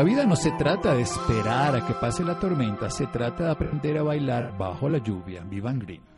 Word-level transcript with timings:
La 0.00 0.04
vida 0.04 0.24
no 0.24 0.34
se 0.34 0.50
trata 0.52 0.94
de 0.94 1.02
esperar 1.02 1.76
a 1.76 1.86
que 1.86 1.92
pase 1.92 2.24
la 2.24 2.38
tormenta, 2.38 2.88
se 2.88 3.06
trata 3.08 3.44
de 3.44 3.50
aprender 3.50 3.98
a 3.98 4.02
bailar 4.02 4.56
bajo 4.56 4.88
la 4.88 4.96
lluvia. 4.96 5.42
Vivan 5.44 5.78
Green. 5.78 6.09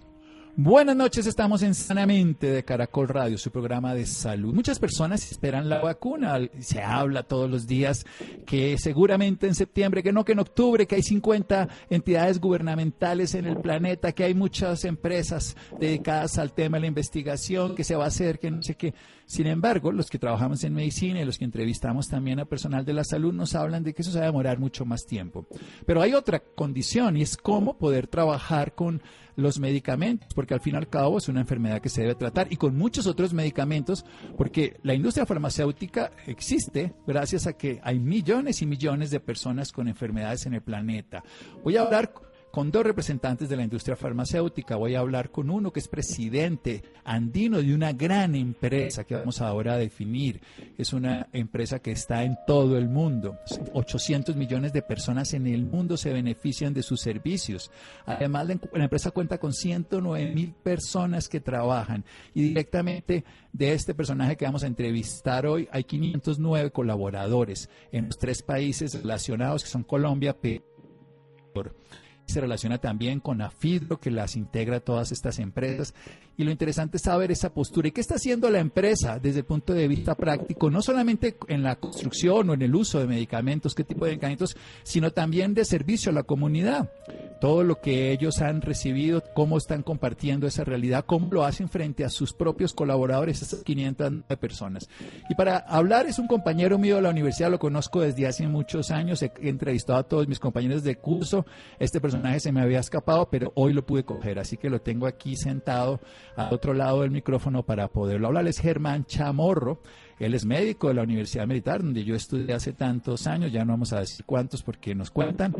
Buenas 0.54 0.94
noches, 0.94 1.26
estamos 1.26 1.62
en 1.62 1.74
Sanamente 1.74 2.46
de 2.46 2.62
Caracol 2.62 3.08
Radio, 3.08 3.38
su 3.38 3.50
programa 3.50 3.94
de 3.94 4.04
salud. 4.04 4.52
Muchas 4.52 4.78
personas 4.78 5.32
esperan 5.32 5.70
la 5.70 5.78
vacuna, 5.78 6.38
se 6.60 6.82
habla 6.82 7.22
todos 7.22 7.50
los 7.50 7.66
días 7.66 8.04
que 8.44 8.76
seguramente 8.76 9.46
en 9.46 9.54
septiembre, 9.54 10.02
que 10.02 10.12
no, 10.12 10.26
que 10.26 10.32
en 10.32 10.40
octubre, 10.40 10.86
que 10.86 10.96
hay 10.96 11.02
50 11.02 11.68
entidades 11.88 12.38
gubernamentales 12.38 13.34
en 13.34 13.46
el 13.46 13.56
planeta, 13.56 14.12
que 14.12 14.24
hay 14.24 14.34
muchas 14.34 14.84
empresas 14.84 15.56
dedicadas 15.80 16.36
al 16.36 16.52
tema 16.52 16.76
de 16.76 16.82
la 16.82 16.88
investigación, 16.88 17.74
que 17.74 17.82
se 17.82 17.96
va 17.96 18.04
a 18.04 18.08
hacer, 18.08 18.38
que 18.38 18.50
no 18.50 18.62
sé 18.62 18.74
qué. 18.74 18.92
Sin 19.24 19.46
embargo, 19.46 19.90
los 19.90 20.10
que 20.10 20.18
trabajamos 20.18 20.62
en 20.64 20.74
medicina 20.74 21.22
y 21.22 21.24
los 21.24 21.38
que 21.38 21.46
entrevistamos 21.46 22.08
también 22.08 22.40
a 22.40 22.44
personal 22.44 22.84
de 22.84 22.92
la 22.92 23.04
salud 23.04 23.32
nos 23.32 23.54
hablan 23.54 23.84
de 23.84 23.94
que 23.94 24.02
eso 24.02 24.10
se 24.10 24.18
va 24.18 24.24
a 24.24 24.26
demorar 24.26 24.58
mucho 24.58 24.84
más 24.84 25.06
tiempo. 25.06 25.46
Pero 25.86 26.02
hay 26.02 26.12
otra 26.12 26.40
condición 26.40 27.16
y 27.16 27.22
es 27.22 27.38
cómo 27.38 27.78
poder 27.78 28.06
trabajar 28.06 28.74
con 28.74 29.00
los 29.36 29.58
medicamentos, 29.58 30.28
porque 30.34 30.54
al 30.54 30.60
fin 30.60 30.74
y 30.74 30.78
al 30.78 30.88
cabo 30.88 31.18
es 31.18 31.28
una 31.28 31.40
enfermedad 31.40 31.80
que 31.80 31.88
se 31.88 32.02
debe 32.02 32.14
tratar 32.14 32.48
y 32.50 32.56
con 32.56 32.76
muchos 32.76 33.06
otros 33.06 33.32
medicamentos, 33.32 34.04
porque 34.36 34.76
la 34.82 34.94
industria 34.94 35.26
farmacéutica 35.26 36.10
existe 36.26 36.94
gracias 37.06 37.46
a 37.46 37.54
que 37.54 37.80
hay 37.82 37.98
millones 37.98 38.62
y 38.62 38.66
millones 38.66 39.10
de 39.10 39.20
personas 39.20 39.72
con 39.72 39.88
enfermedades 39.88 40.46
en 40.46 40.54
el 40.54 40.62
planeta. 40.62 41.22
Voy 41.62 41.76
a 41.76 41.82
hablar 41.82 42.12
con 42.52 42.70
dos 42.70 42.84
representantes 42.84 43.48
de 43.48 43.56
la 43.56 43.64
industria 43.64 43.96
farmacéutica. 43.96 44.76
Voy 44.76 44.94
a 44.94 45.00
hablar 45.00 45.30
con 45.30 45.48
uno 45.48 45.72
que 45.72 45.80
es 45.80 45.88
presidente 45.88 46.82
andino 47.02 47.62
de 47.62 47.74
una 47.74 47.94
gran 47.94 48.34
empresa 48.34 49.04
que 49.04 49.16
vamos 49.16 49.40
ahora 49.40 49.72
a 49.72 49.78
definir. 49.78 50.42
Es 50.76 50.92
una 50.92 51.28
empresa 51.32 51.78
que 51.78 51.92
está 51.92 52.24
en 52.24 52.36
todo 52.46 52.76
el 52.76 52.90
mundo. 52.90 53.38
800 53.72 54.36
millones 54.36 54.74
de 54.74 54.82
personas 54.82 55.32
en 55.32 55.46
el 55.46 55.64
mundo 55.64 55.96
se 55.96 56.12
benefician 56.12 56.74
de 56.74 56.82
sus 56.82 57.00
servicios. 57.00 57.70
Además, 58.04 58.46
la 58.46 58.84
empresa 58.84 59.12
cuenta 59.12 59.38
con 59.38 59.54
109 59.54 60.34
mil 60.34 60.52
personas 60.52 61.30
que 61.30 61.40
trabajan 61.40 62.04
y 62.34 62.42
directamente 62.42 63.24
de 63.54 63.72
este 63.72 63.94
personaje 63.94 64.36
que 64.36 64.44
vamos 64.44 64.62
a 64.62 64.66
entrevistar 64.66 65.46
hoy 65.46 65.68
hay 65.72 65.84
509 65.84 66.70
colaboradores 66.70 67.70
en 67.92 68.06
los 68.06 68.18
tres 68.18 68.42
países 68.42 68.94
relacionados 68.94 69.64
que 69.64 69.70
son 69.70 69.84
Colombia, 69.84 70.36
Perú 70.38 71.72
se 72.26 72.40
relaciona 72.40 72.78
también 72.78 73.20
con 73.20 73.42
AFIDRO, 73.42 74.00
que 74.00 74.10
las 74.10 74.36
integra 74.36 74.80
todas 74.80 75.12
estas 75.12 75.38
empresas. 75.38 75.94
Y 76.36 76.44
lo 76.44 76.50
interesante 76.50 76.96
es 76.96 77.02
saber 77.02 77.30
esa 77.30 77.52
postura. 77.52 77.88
¿Y 77.88 77.92
qué 77.92 78.00
está 78.00 78.14
haciendo 78.14 78.48
la 78.50 78.58
empresa 78.58 79.18
desde 79.18 79.40
el 79.40 79.44
punto 79.44 79.74
de 79.74 79.86
vista 79.86 80.14
práctico? 80.14 80.70
No 80.70 80.80
solamente 80.80 81.36
en 81.48 81.62
la 81.62 81.76
construcción 81.76 82.48
o 82.48 82.54
en 82.54 82.62
el 82.62 82.74
uso 82.74 82.98
de 82.98 83.06
medicamentos, 83.06 83.74
qué 83.74 83.84
tipo 83.84 84.04
de 84.04 84.12
medicamentos, 84.12 84.56
sino 84.82 85.10
también 85.10 85.54
de 85.54 85.64
servicio 85.64 86.10
a 86.10 86.14
la 86.14 86.22
comunidad. 86.22 86.90
Todo 87.40 87.64
lo 87.64 87.80
que 87.80 88.12
ellos 88.12 88.40
han 88.40 88.62
recibido, 88.62 89.22
cómo 89.34 89.58
están 89.58 89.82
compartiendo 89.82 90.46
esa 90.46 90.64
realidad, 90.64 91.04
cómo 91.04 91.28
lo 91.30 91.44
hacen 91.44 91.68
frente 91.68 92.04
a 92.04 92.08
sus 92.08 92.32
propios 92.32 92.72
colaboradores, 92.72 93.42
esas 93.42 93.62
500 93.64 94.22
personas. 94.40 94.88
Y 95.28 95.34
para 95.34 95.58
hablar, 95.58 96.06
es 96.06 96.18
un 96.18 96.28
compañero 96.28 96.78
mío 96.78 96.96
de 96.96 97.02
la 97.02 97.10
universidad, 97.10 97.50
lo 97.50 97.58
conozco 97.58 98.00
desde 98.00 98.26
hace 98.28 98.46
muchos 98.46 98.90
años, 98.90 99.22
he 99.22 99.32
entrevistado 99.42 99.98
a 99.98 100.04
todos 100.04 100.28
mis 100.28 100.38
compañeros 100.38 100.84
de 100.84 100.96
curso. 100.96 101.44
Este 101.80 102.00
personaje 102.00 102.38
se 102.38 102.52
me 102.52 102.60
había 102.60 102.78
escapado, 102.78 103.28
pero 103.28 103.52
hoy 103.56 103.72
lo 103.72 103.84
pude 103.84 104.04
coger, 104.04 104.38
así 104.38 104.56
que 104.56 104.70
lo 104.70 104.80
tengo 104.80 105.06
aquí 105.06 105.36
sentado 105.36 106.00
al 106.36 106.52
otro 106.52 106.74
lado 106.74 107.02
del 107.02 107.10
micrófono 107.10 107.62
para 107.62 107.88
poderlo 107.88 108.28
hablar. 108.28 108.46
Es 108.46 108.58
Germán 108.58 109.04
Chamorro. 109.04 109.80
Él 110.18 110.34
es 110.34 110.44
médico 110.44 110.88
de 110.88 110.94
la 110.94 111.02
Universidad 111.02 111.46
Militar, 111.46 111.82
donde 111.82 112.04
yo 112.04 112.14
estudié 112.14 112.54
hace 112.54 112.72
tantos 112.72 113.26
años, 113.26 113.52
ya 113.52 113.64
no 113.64 113.72
vamos 113.72 113.92
a 113.92 114.00
decir 114.00 114.24
cuántos 114.24 114.62
porque 114.62 114.94
nos 114.94 115.10
cuentan, 115.10 115.54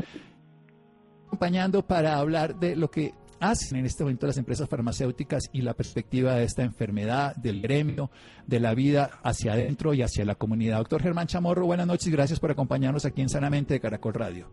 acompañando 1.27 1.85
para 1.87 2.17
hablar 2.17 2.55
de 2.57 2.77
lo 2.77 2.91
que 2.91 3.13
hacen 3.41 3.79
en 3.79 3.87
este 3.87 4.05
momento 4.05 4.27
las 4.27 4.39
empresas 4.39 4.69
farmacéuticas 4.69 5.51
y 5.53 5.63
la 5.63 5.75
perspectiva 5.75 6.35
de 6.35 6.45
esta 6.45 6.63
enfermedad, 6.63 7.35
del 7.35 7.61
gremio, 7.61 8.11
de 8.47 8.61
la 8.61 8.75
vida 8.75 9.11
hacia 9.25 9.55
adentro 9.55 9.95
y 9.95 10.03
hacia 10.03 10.25
la 10.25 10.37
comunidad. 10.37 10.79
Doctor 10.79 11.03
Germán 11.03 11.27
Chamorro, 11.27 11.67
buenas 11.67 11.89
noches 11.89 12.13
gracias 12.13 12.39
por 12.39 12.53
acompañarnos 12.53 13.05
aquí 13.05 13.21
en 13.21 13.29
Sanamente 13.29 13.75
de 13.75 13.81
Caracol 13.81 14.15
Radio. 14.15 14.49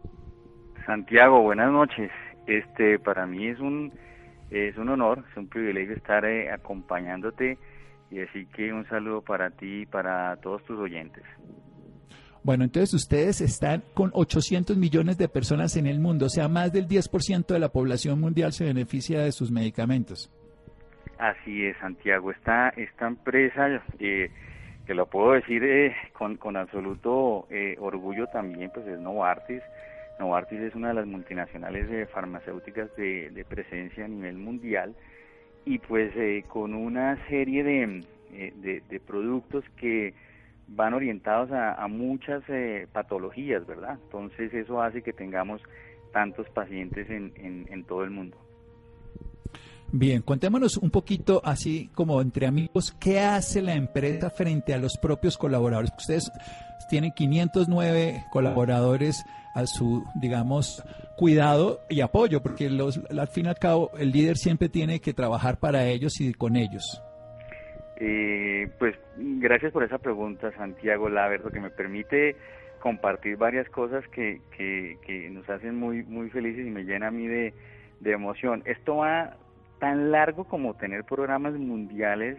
Santiago, 0.88 1.44
buenas 1.44 1.72
noches. 1.72 2.10
Este, 2.48 2.98
para 2.98 3.28
mí 3.28 3.46
es 3.46 3.60
un 3.60 3.94
es 4.52 4.78
un 4.78 4.90
honor, 4.90 5.24
es 5.30 5.38
un 5.38 5.48
privilegio 5.48 5.96
estar 5.96 6.26
eh, 6.26 6.52
acompañándote 6.52 7.58
y 8.10 8.20
así 8.20 8.46
que 8.48 8.74
un 8.74 8.88
saludo 8.88 9.22
para 9.22 9.52
ti 9.52 9.82
y 9.82 9.86
para 9.86 10.36
todos 10.38 10.64
tus 10.64 10.80
oyentes. 10.80 11.24
Bueno, 12.42 12.64
entonces 12.64 12.94
ustedes 12.94 13.42
están 13.42 13.84
con 13.94 14.12
800 14.14 14.78
millones 14.78 15.18
de 15.18 15.28
personas 15.28 15.76
en 15.76 15.86
el 15.86 16.00
mundo, 16.00 16.28
o 16.28 16.30
sea, 16.30 16.48
más 16.48 16.72
del 16.72 16.88
10% 16.88 17.46
de 17.46 17.60
la 17.60 17.70
población 17.70 18.20
mundial 18.20 18.54
se 18.54 18.66
beneficia 18.66 19.22
de 19.22 19.32
sus 19.32 19.52
medicamentos. 19.52 20.32
Así 21.18 21.66
es, 21.66 21.78
Santiago. 21.78 22.32
Esta, 22.32 22.70
esta 22.70 23.08
empresa, 23.08 23.84
eh, 24.00 24.32
que 24.88 24.94
lo 24.94 25.08
puedo 25.08 25.34
decir 25.34 25.64
eh, 25.64 25.94
con, 26.14 26.38
con 26.38 26.56
absoluto 26.56 27.46
orgullo 27.80 28.26
también, 28.28 28.72
pues 28.74 28.88
es 28.88 29.00
Novartis. 29.00 29.62
Novartis 30.20 30.60
es 30.60 30.76
una 30.76 30.90
de 30.90 30.96
las 30.96 31.08
multinacionales 31.08 31.90
de 31.90 32.06
farmacéuticas 32.08 32.94
de, 32.96 33.46
presencia 33.48 34.06
a 34.06 34.08
nivel 34.08 34.38
mundial 34.38 34.94
y 35.66 35.80
pues 35.80 36.12
eh, 36.16 36.44
con 36.48 36.74
una 36.74 37.18
serie 37.28 37.62
eh, 38.34 38.54
de, 38.58 38.84
de, 38.90 39.00
productos 39.00 39.64
que 39.78 40.14
van 40.68 40.94
orientados 40.94 41.52
a, 41.52 41.88
muchas 41.88 42.44
eh, 42.50 42.88
patologías, 42.92 43.66
¿verdad? 43.66 43.98
Entonces 44.04 44.54
eso 44.54 44.82
hace 44.82 45.02
que 45.02 45.14
tengamos 45.14 45.62
tantos 46.12 46.50
pacientes 46.50 47.10
en, 47.10 47.34
en, 47.38 47.84
todo 47.86 48.04
el 48.04 48.12
mundo. 48.12 48.38
Bien, 49.92 50.22
contémonos 50.22 50.78
un 50.78 50.92
poquito 50.92 51.42
así 51.44 51.90
como 51.96 52.22
entre 52.22 52.46
amigos, 52.46 52.96
¿qué 53.00 53.20
hace 53.20 53.62
la 53.62 53.74
empresa 53.74 54.30
frente 54.30 54.74
a 54.74 54.78
los 54.78 54.98
propios 54.98 55.38
colaboradores? 55.38 55.92
Ustedes 55.98 56.32
tienen 56.90 57.12
509 57.12 58.26
colaboradores 58.32 59.26
a 59.56 59.66
su, 59.66 60.04
digamos, 60.16 60.84
cuidado 61.18 61.82
y 61.90 62.02
apoyo, 62.02 62.42
porque 62.42 62.70
los, 62.70 63.02
al 63.10 63.28
fin 63.28 63.46
y 63.46 63.50
al 63.50 63.58
cabo 63.58 63.92
el 63.98 64.12
líder 64.12 64.38
siempre 64.38 64.70
tiene 64.70 65.00
que 65.00 65.14
trabajar 65.14 65.60
para 65.60 65.86
ellos 65.86 66.22
y 66.22 66.34
con 66.34 66.56
ellos. 66.56 67.04
Eh, 68.00 68.70
pues 68.80 68.96
gracias 69.18 69.74
por 69.74 69.84
esa 69.84 69.98
pregunta, 69.98 70.52
Santiago. 70.56 71.10
La 71.10 71.28
verdad 71.28 71.52
que 71.52 71.60
me 71.60 71.70
permite 71.70 72.36
compartir 72.80 73.36
varias 73.38 73.70
cosas 73.70 74.08
que, 74.08 74.42
que, 74.56 75.30
nos 75.32 75.50
hacen 75.50 75.76
muy, 75.76 76.04
muy 76.04 76.30
felices 76.30 76.66
y 76.66 76.70
me 76.70 76.84
llena 76.84 77.08
a 77.08 77.12
mí 77.12 77.28
de, 77.28 77.54
emoción. 78.06 78.64
Esto 78.66 78.98
va 78.98 79.36
tan 79.80 80.12
largo 80.12 80.44
como 80.44 80.76
tener 80.76 81.04
programas 81.04 81.54
mundiales 81.54 82.38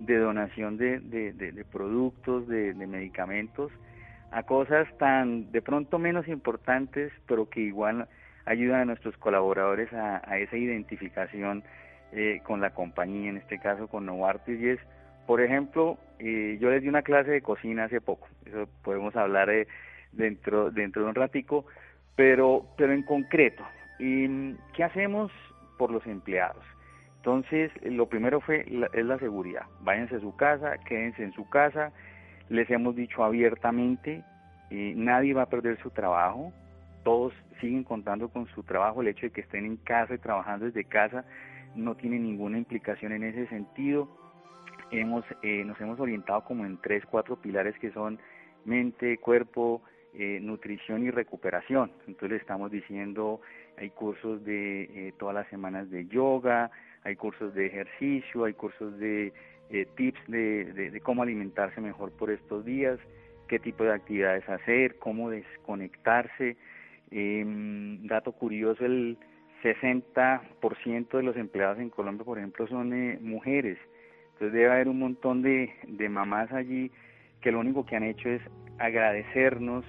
de 0.00 0.16
donación 0.16 0.78
de, 0.78 0.98
de 1.00 1.64
productos, 1.70 2.48
de, 2.48 2.74
medicamentos 2.74 3.70
a 4.30 4.44
cosas 4.44 4.86
tan 4.98 5.50
de 5.52 5.60
pronto 5.60 5.98
menos 5.98 6.28
importantes, 6.28 7.12
pero 7.26 7.48
que 7.48 7.60
igual 7.60 8.08
ayudan 8.46 8.80
a 8.80 8.84
nuestros 8.84 9.16
colaboradores 9.16 9.92
a, 9.92 10.38
esa 10.38 10.56
identificación 10.56 11.62
eh, 12.12 12.40
con 12.44 12.60
la 12.60 12.70
compañía, 12.70 13.30
en 13.30 13.36
este 13.36 13.58
caso 13.58 13.88
con 13.88 14.06
Novartis, 14.06 14.60
y 14.60 14.68
es, 14.70 14.80
por 15.26 15.40
ejemplo, 15.40 15.98
eh, 16.18 16.58
yo 16.60 16.70
les 16.70 16.82
di 16.82 16.88
una 16.88 17.02
clase 17.02 17.30
de 17.30 17.42
cocina 17.42 17.84
hace 17.84 18.00
poco, 18.00 18.28
eso 18.46 18.68
podemos 18.82 19.14
hablar 19.16 19.50
eh, 19.50 19.66
dentro, 20.12 20.70
dentro 20.70 21.02
de 21.02 21.08
un 21.08 21.14
ratico, 21.14 21.66
pero, 22.16 22.66
pero 22.76 22.92
en 22.92 23.02
concreto, 23.02 23.64
¿qué 23.98 24.84
hacemos 24.84 25.30
por 25.80 25.90
los 25.90 26.06
empleados? 26.06 26.62
Entonces, 27.16 27.72
lo 27.82 28.06
primero 28.06 28.42
fue 28.42 28.66
es 28.92 29.04
la 29.06 29.18
seguridad. 29.18 29.62
Váyanse 29.80 30.16
a 30.16 30.20
su 30.20 30.36
casa, 30.36 30.76
quédense 30.84 31.24
en 31.24 31.32
su 31.32 31.48
casa, 31.48 31.90
les 32.50 32.68
hemos 32.70 32.94
dicho 32.94 33.24
abiertamente, 33.24 34.22
eh, 34.70 34.92
nadie 34.94 35.32
va 35.32 35.42
a 35.42 35.48
perder 35.48 35.78
su 35.82 35.88
trabajo, 35.90 36.52
todos 37.02 37.32
siguen 37.62 37.82
contando 37.82 38.28
con 38.28 38.46
su 38.48 38.62
trabajo, 38.62 39.00
el 39.00 39.08
hecho 39.08 39.26
de 39.26 39.32
que 39.32 39.40
estén 39.40 39.64
en 39.64 39.76
casa 39.78 40.14
y 40.14 40.18
trabajando 40.18 40.66
desde 40.66 40.84
casa 40.84 41.24
no 41.74 41.94
tiene 41.94 42.18
ninguna 42.18 42.58
implicación 42.58 43.12
en 43.12 43.22
ese 43.22 43.46
sentido. 43.46 44.06
Hemos, 44.90 45.24
eh, 45.42 45.64
nos 45.64 45.80
hemos 45.80 45.98
orientado 45.98 46.44
como 46.44 46.66
en 46.66 46.76
tres, 46.82 47.04
cuatro 47.06 47.36
pilares 47.36 47.78
que 47.78 47.90
son 47.92 48.18
mente, 48.66 49.16
cuerpo, 49.16 49.80
eh, 50.12 50.40
nutrición 50.42 51.06
y 51.06 51.10
recuperación. 51.10 51.92
Entonces 52.08 52.30
le 52.30 52.36
estamos 52.36 52.70
diciendo, 52.70 53.40
hay 53.76 53.90
cursos 53.90 54.44
de 54.44 54.82
eh, 54.82 55.12
todas 55.18 55.36
las 55.36 55.48
semanas 55.48 55.88
de 55.88 56.06
yoga, 56.08 56.70
hay 57.04 57.14
cursos 57.14 57.54
de 57.54 57.66
ejercicio, 57.66 58.44
hay 58.44 58.54
cursos 58.54 58.98
de 58.98 59.32
eh, 59.70 59.86
tips 59.96 60.20
de, 60.26 61.00
cómo 61.04 61.22
alimentarse 61.22 61.80
mejor 61.80 62.10
por 62.10 62.32
estos 62.32 62.64
días, 62.64 62.98
qué 63.46 63.60
tipo 63.60 63.84
de 63.84 63.92
actividades 63.92 64.48
hacer, 64.48 64.98
cómo 64.98 65.30
desconectarse. 65.30 66.56
Em, 67.12 68.04
dato 68.08 68.32
curioso, 68.32 68.84
el 68.84 69.16
60% 69.62 71.16
de 71.18 71.22
los 71.22 71.36
empleados 71.36 71.78
en 71.78 71.90
Colombia, 71.90 72.24
por 72.24 72.38
ejemplo, 72.38 72.66
son 72.66 72.90
mujeres. 73.22 73.78
Entonces 74.32 74.54
debe 74.54 74.72
haber 74.72 74.88
un 74.88 74.98
montón 74.98 75.42
de, 75.42 75.72
de 75.86 76.08
mamás 76.08 76.50
allí 76.52 76.90
que 77.40 77.52
lo 77.52 77.60
único 77.60 77.86
que 77.86 77.94
han 77.94 78.02
hecho 78.02 78.28
es 78.28 78.42
agradecernos 78.78 79.84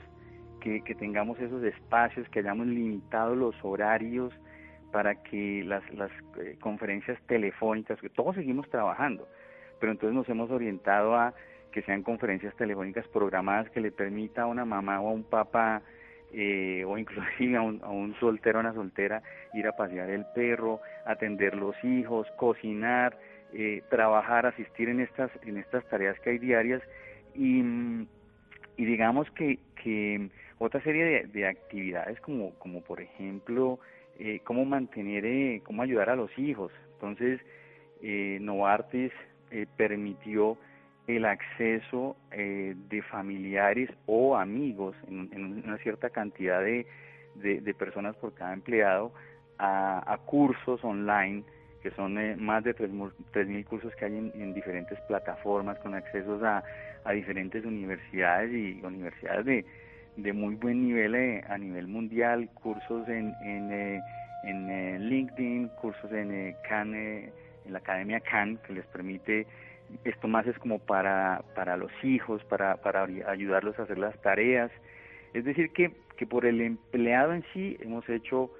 que, 0.61 0.95
tengamos 0.95 1.39
esos 1.39 1.63
espacios, 1.63 2.27
que 2.29 2.39
hayamos 2.39 2.67
limitado 2.67 3.35
los 3.35 3.55
horarios 3.63 4.33
para 4.91 5.15
que 5.23 5.63
las, 5.65 5.83
las 5.93 6.11
eh, 6.39 6.57
conferencias 6.59 7.19
telefónicas, 7.27 7.99
que 7.99 8.09
todos 8.09 8.35
seguimos 8.35 8.69
trabajando, 8.69 9.27
pero 9.79 9.91
entonces 9.91 10.15
nos 10.15 10.29
hemos 10.29 10.51
orientado 10.51 11.15
a 11.15 11.33
que 11.71 11.81
sean 11.83 12.03
conferencias 12.03 12.55
telefónicas 12.55 13.07
programadas 13.07 13.69
que 13.71 13.81
le 13.81 13.91
permita 13.91 14.43
a 14.43 14.47
una 14.47 14.65
mamá 14.65 15.01
o 15.01 15.09
a 15.09 15.11
un 15.11 15.23
papá 15.23 15.81
eh, 16.33 16.83
o 16.85 16.97
inclusive 16.97 17.57
a 17.57 17.61
un, 17.61 17.81
a 17.83 17.89
un 17.89 18.15
soltero 18.19 18.59
o 18.59 18.61
una 18.61 18.73
soltera 18.73 19.21
ir 19.53 19.67
a 19.67 19.75
pasear 19.75 20.09
el 20.09 20.25
perro, 20.35 20.79
atender 21.05 21.55
los 21.55 21.75
hijos, 21.83 22.27
cocinar, 22.37 23.17
eh, 23.53 23.83
trabajar, 23.89 24.45
asistir 24.45 24.89
en 24.89 25.01
estas 25.01 25.31
en 25.43 25.57
estas 25.57 25.83
tareas 25.89 26.19
que 26.19 26.31
hay 26.31 26.37
diarias. 26.37 26.81
Y, 27.33 27.61
y 28.77 28.85
digamos 28.85 29.29
que, 29.31 29.59
que 29.81 30.29
otra 30.61 30.79
serie 30.81 31.25
de, 31.25 31.47
actividades 31.47 32.19
como, 32.21 32.53
como 32.59 32.81
por 32.81 33.01
ejemplo 33.01 33.79
eh, 34.19 34.41
cómo 34.43 34.63
mantener, 34.63 35.25
eh, 35.25 35.61
cómo 35.65 35.81
ayudar 35.81 36.11
a 36.11 36.15
los 36.15 36.29
hijos. 36.37 36.71
Entonces, 36.93 37.41
eh, 38.03 38.37
Novartis 38.41 39.11
eh, 39.49 39.65
permitió 39.75 40.57
el 41.07 41.25
acceso 41.25 42.15
de 42.29 43.01
familiares 43.09 43.89
o 44.05 44.37
amigos 44.37 44.95
en, 45.09 45.63
una 45.65 45.77
cierta 45.79 46.09
cantidad 46.11 46.61
de, 46.61 46.85
de, 47.35 47.73
personas 47.73 48.15
por 48.15 48.33
cada 48.33 48.53
empleado 48.53 49.11
a, 49.57 50.19
cursos 50.25 50.81
online 50.83 51.43
que 51.81 51.91
son 51.91 52.13
más 52.41 52.63
de 52.63 52.75
3.000 52.75 53.65
cursos 53.65 53.93
que 53.95 54.05
hay 54.05 54.15
en, 54.15 54.31
en, 54.35 54.53
diferentes 54.53 54.97
plataformas 55.01 55.79
con 55.79 55.95
accesos 55.95 56.41
a, 56.43 56.63
a 57.03 57.11
diferentes 57.11 57.65
universidades 57.65 58.53
y 58.53 58.79
universidades 58.85 59.45
de, 59.45 59.65
de 60.17 60.33
muy 60.33 60.55
buen 60.55 60.85
nivel 60.87 61.15
eh, 61.15 61.43
a 61.47 61.57
nivel 61.57 61.87
mundial, 61.87 62.49
cursos 62.53 63.07
en, 63.07 63.33
en, 63.41 63.71
eh, 63.71 64.01
en 64.43 64.69
eh, 64.69 64.99
LinkedIn, 64.99 65.69
cursos 65.69 66.11
en 66.11 66.55
Khan, 66.67 66.93
en 66.93 67.31
la 67.69 67.79
Academia 67.79 68.19
Khan, 68.19 68.57
que 68.65 68.73
les 68.73 68.85
permite, 68.87 69.47
esto 70.03 70.27
más 70.27 70.45
es 70.47 70.57
como 70.59 70.79
para, 70.79 71.43
para 71.55 71.77
los 71.77 71.91
hijos, 72.03 72.43
para, 72.45 72.77
para 72.77 73.03
ayudarlos 73.27 73.77
a 73.79 73.83
hacer 73.83 73.97
las 73.97 74.19
tareas. 74.21 74.71
Es 75.33 75.45
decir, 75.45 75.71
que, 75.71 75.91
que 76.17 76.27
por 76.27 76.45
el 76.45 76.61
empleado 76.61 77.33
en 77.33 77.43
sí 77.53 77.77
hemos 77.81 78.07
hecho 78.09 78.51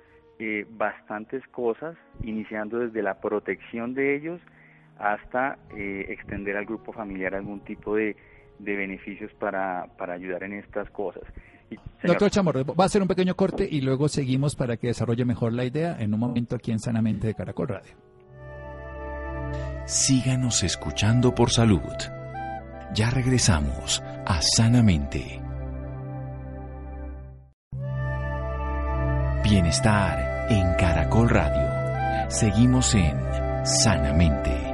bastantes 0.69 1.45
cosas, 1.50 1.95
iniciando 2.24 2.80
desde 2.80 3.04
la 3.04 3.21
protección 3.21 3.94
de 3.94 4.15
ellos 4.15 4.42
hasta 4.97 5.59
extender 5.77 6.57
al 6.57 6.65
grupo 6.65 6.94
familiar 6.94 7.36
algún 7.36 7.59
tipo 7.59 7.95
de, 7.95 8.15
de 8.63 8.75
beneficios 8.75 9.31
para, 9.39 9.87
para 9.97 10.13
ayudar 10.13 10.43
en 10.43 10.53
estas 10.53 10.89
cosas. 10.89 11.23
Doctor 12.03 12.29
Chamorro, 12.29 12.65
va 12.65 12.83
a 12.83 12.87
hacer 12.87 13.01
un 13.01 13.07
pequeño 13.07 13.35
corte 13.35 13.67
y 13.69 13.81
luego 13.81 14.09
seguimos 14.09 14.55
para 14.55 14.77
que 14.77 14.87
desarrolle 14.87 15.23
mejor 15.23 15.53
la 15.53 15.65
idea 15.65 15.95
en 15.99 16.13
un 16.13 16.19
momento 16.19 16.55
aquí 16.55 16.71
en 16.71 16.79
Sanamente 16.79 17.27
de 17.27 17.35
Caracol 17.35 17.69
Radio. 17.69 17.93
Síganos 19.85 20.63
escuchando 20.63 21.33
por 21.33 21.49
salud. 21.49 21.81
Ya 22.93 23.09
regresamos 23.09 24.01
a 24.25 24.41
Sanamente. 24.41 25.41
Bienestar 29.43 30.47
en 30.49 30.73
Caracol 30.75 31.29
Radio. 31.29 32.29
Seguimos 32.29 32.95
en 32.95 33.17
Sanamente. 33.65 34.70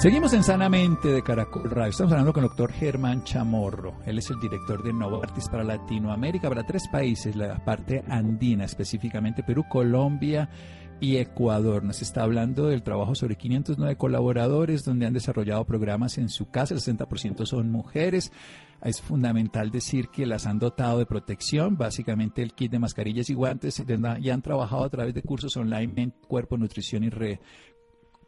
Seguimos 0.00 0.32
en 0.32 0.42
Sanamente 0.42 1.08
de 1.08 1.22
Caracol 1.22 1.68
Radio. 1.70 1.90
Estamos 1.90 2.12
hablando 2.12 2.32
con 2.32 2.42
el 2.42 2.48
doctor 2.48 2.72
Germán 2.72 3.22
Chamorro. 3.22 3.98
Él 4.06 4.16
es 4.16 4.30
el 4.30 4.40
director 4.40 4.82
de 4.82 4.94
Novartis 4.94 5.46
para 5.50 5.62
Latinoamérica, 5.62 6.48
para 6.48 6.62
tres 6.62 6.88
países, 6.90 7.36
la 7.36 7.62
parte 7.62 8.02
andina, 8.08 8.64
específicamente 8.64 9.42
Perú, 9.42 9.66
Colombia 9.68 10.48
y 11.00 11.16
Ecuador. 11.16 11.84
Nos 11.84 12.00
está 12.00 12.22
hablando 12.22 12.68
del 12.68 12.82
trabajo 12.82 13.14
sobre 13.14 13.36
509 13.36 13.96
colaboradores 13.96 14.86
donde 14.86 15.04
han 15.04 15.12
desarrollado 15.12 15.66
programas 15.66 16.16
en 16.16 16.30
su 16.30 16.48
casa. 16.48 16.72
El 16.72 16.80
60% 16.80 17.44
son 17.44 17.70
mujeres. 17.70 18.32
Es 18.82 19.02
fundamental 19.02 19.70
decir 19.70 20.08
que 20.08 20.24
las 20.24 20.46
han 20.46 20.58
dotado 20.58 20.98
de 20.98 21.04
protección, 21.04 21.76
básicamente 21.76 22.42
el 22.42 22.54
kit 22.54 22.72
de 22.72 22.78
mascarillas 22.78 23.28
y 23.28 23.34
guantes, 23.34 23.82
y 24.20 24.30
han 24.30 24.40
trabajado 24.40 24.84
a 24.84 24.88
través 24.88 25.12
de 25.12 25.20
cursos 25.20 25.54
online 25.58 25.92
en 25.96 26.14
cuerpo, 26.26 26.56
nutrición 26.56 27.04
y 27.04 27.10
re 27.10 27.40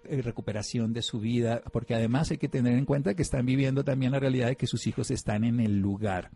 recuperación 0.04 0.92
de 0.92 1.02
su 1.02 1.20
vida, 1.20 1.62
porque 1.72 1.94
además 1.94 2.30
hay 2.30 2.38
que 2.38 2.48
tener 2.48 2.76
en 2.76 2.84
cuenta 2.84 3.14
que 3.14 3.22
están 3.22 3.46
viviendo 3.46 3.84
también 3.84 4.12
la 4.12 4.20
realidad 4.20 4.48
de 4.48 4.56
que 4.56 4.66
sus 4.66 4.86
hijos 4.86 5.10
están 5.10 5.44
en 5.44 5.60
el 5.60 5.78
lugar. 5.78 6.30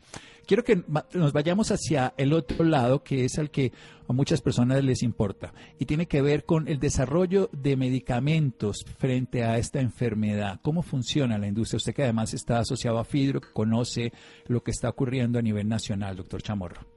Quiero 0.46 0.62
que 0.62 0.82
nos 1.14 1.32
vayamos 1.32 1.70
hacia 1.72 2.14
el 2.16 2.32
otro 2.32 2.64
lado, 2.64 3.02
que 3.02 3.24
es 3.24 3.38
el 3.38 3.50
que 3.50 3.72
a 4.08 4.12
muchas 4.12 4.40
personas 4.40 4.84
les 4.84 5.02
importa, 5.02 5.52
y 5.78 5.86
tiene 5.86 6.06
que 6.06 6.22
ver 6.22 6.44
con 6.44 6.68
el 6.68 6.78
desarrollo 6.78 7.50
de 7.52 7.76
medicamentos 7.76 8.84
frente 8.98 9.42
a 9.42 9.58
esta 9.58 9.80
enfermedad. 9.80 10.60
¿Cómo 10.62 10.82
funciona 10.82 11.38
la 11.38 11.48
industria? 11.48 11.78
Usted 11.78 11.94
que 11.94 12.04
además 12.04 12.32
está 12.34 12.60
asociado 12.60 12.98
a 12.98 13.04
FIDRO, 13.04 13.40
conoce 13.52 14.12
lo 14.46 14.62
que 14.62 14.70
está 14.70 14.88
ocurriendo 14.88 15.38
a 15.38 15.42
nivel 15.42 15.68
nacional, 15.68 16.16
doctor 16.16 16.42
Chamorro. 16.42 16.96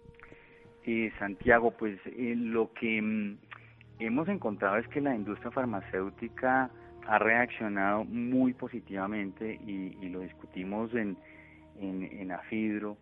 Eh, 0.86 1.12
Santiago, 1.20 1.72
pues 1.78 2.00
eh, 2.06 2.34
lo 2.36 2.72
que 2.74 3.02
mm, 3.02 3.38
hemos 4.00 4.28
encontrado 4.30 4.78
es 4.78 4.88
que 4.88 5.02
la 5.02 5.16
industria 5.16 5.52
farmacéutica 5.52 6.70
ha 7.08 7.20
reaccionado 7.20 8.04
muy 8.06 8.54
positivamente 8.54 9.60
y, 9.66 10.10
lo 10.10 10.22
discutimos 10.22 10.94
en, 10.94 11.18
en, 11.80 12.32
AFIDRO 12.32 12.98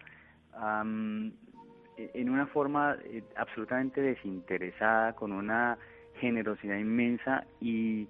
en 1.98 2.30
una 2.30 2.48
forma 2.48 2.96
eh, 3.06 3.24
absolutamente 3.36 4.02
desinteresada, 4.02 5.14
con 5.14 5.32
una 5.32 5.78
generosidad 6.20 6.78
inmensa 6.78 7.46
y, 7.60 8.08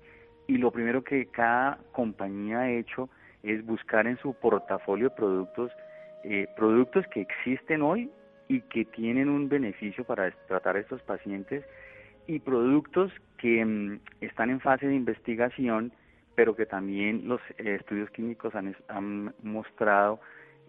y 0.47 0.57
lo 0.57 0.71
primero 0.71 1.03
que 1.03 1.27
cada 1.27 1.77
compañía 1.91 2.59
ha 2.59 2.71
hecho 2.71 3.09
es 3.43 3.65
buscar 3.65 4.07
en 4.07 4.17
su 4.17 4.33
portafolio 4.33 5.09
de 5.09 5.15
productos 5.15 5.71
eh, 6.23 6.47
productos 6.55 7.05
que 7.07 7.21
existen 7.21 7.81
hoy 7.81 8.09
y 8.47 8.61
que 8.61 8.85
tienen 8.85 9.29
un 9.29 9.47
beneficio 9.47 10.03
para 10.03 10.31
tratar 10.47 10.75
a 10.75 10.79
estos 10.79 11.01
pacientes 11.03 11.63
y 12.27 12.39
productos 12.39 13.11
que 13.37 13.63
mm, 13.63 13.99
están 14.21 14.49
en 14.49 14.59
fase 14.59 14.87
de 14.87 14.95
investigación, 14.95 15.91
pero 16.35 16.55
que 16.55 16.65
también 16.65 17.27
los 17.27 17.41
eh, 17.57 17.75
estudios 17.79 18.09
clínicos 18.11 18.53
han, 18.55 19.33
mostrado 19.41 20.19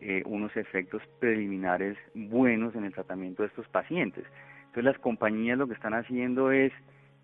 eh, 0.00 0.23
unos 0.27 0.57
efectos 0.57 1.03
preliminares 1.19 1.99
buenos 2.15 2.75
en 2.75 2.85
el 2.85 2.95
tratamiento 2.95 3.43
de 3.43 3.49
estos 3.49 3.69
pacientes. 3.69 4.25
Entonces 4.59 4.85
las 4.85 4.99
compañías 4.99 5.59
lo 5.59 5.67
que 5.67 5.75
están 5.75 5.95
haciendo 5.95 6.53
es 6.53 6.73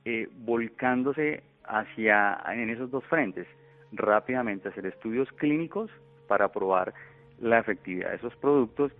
eh, 0.05 0.29
volcándose 0.39 1.43
hacia 1.65 2.39
en 2.49 2.69
esos 2.69 2.91
dos 2.91 3.05
frentes, 3.05 3.47
rápidamente 3.93 4.69
hacer 4.69 4.87
estudios 4.87 5.31
clínicos 5.33 5.91
para 6.27 6.49
probar 6.51 6.93
la 7.41 7.59
efectividad 7.59 8.11
de 8.11 8.17
esos 8.17 8.35
productos 8.37 8.93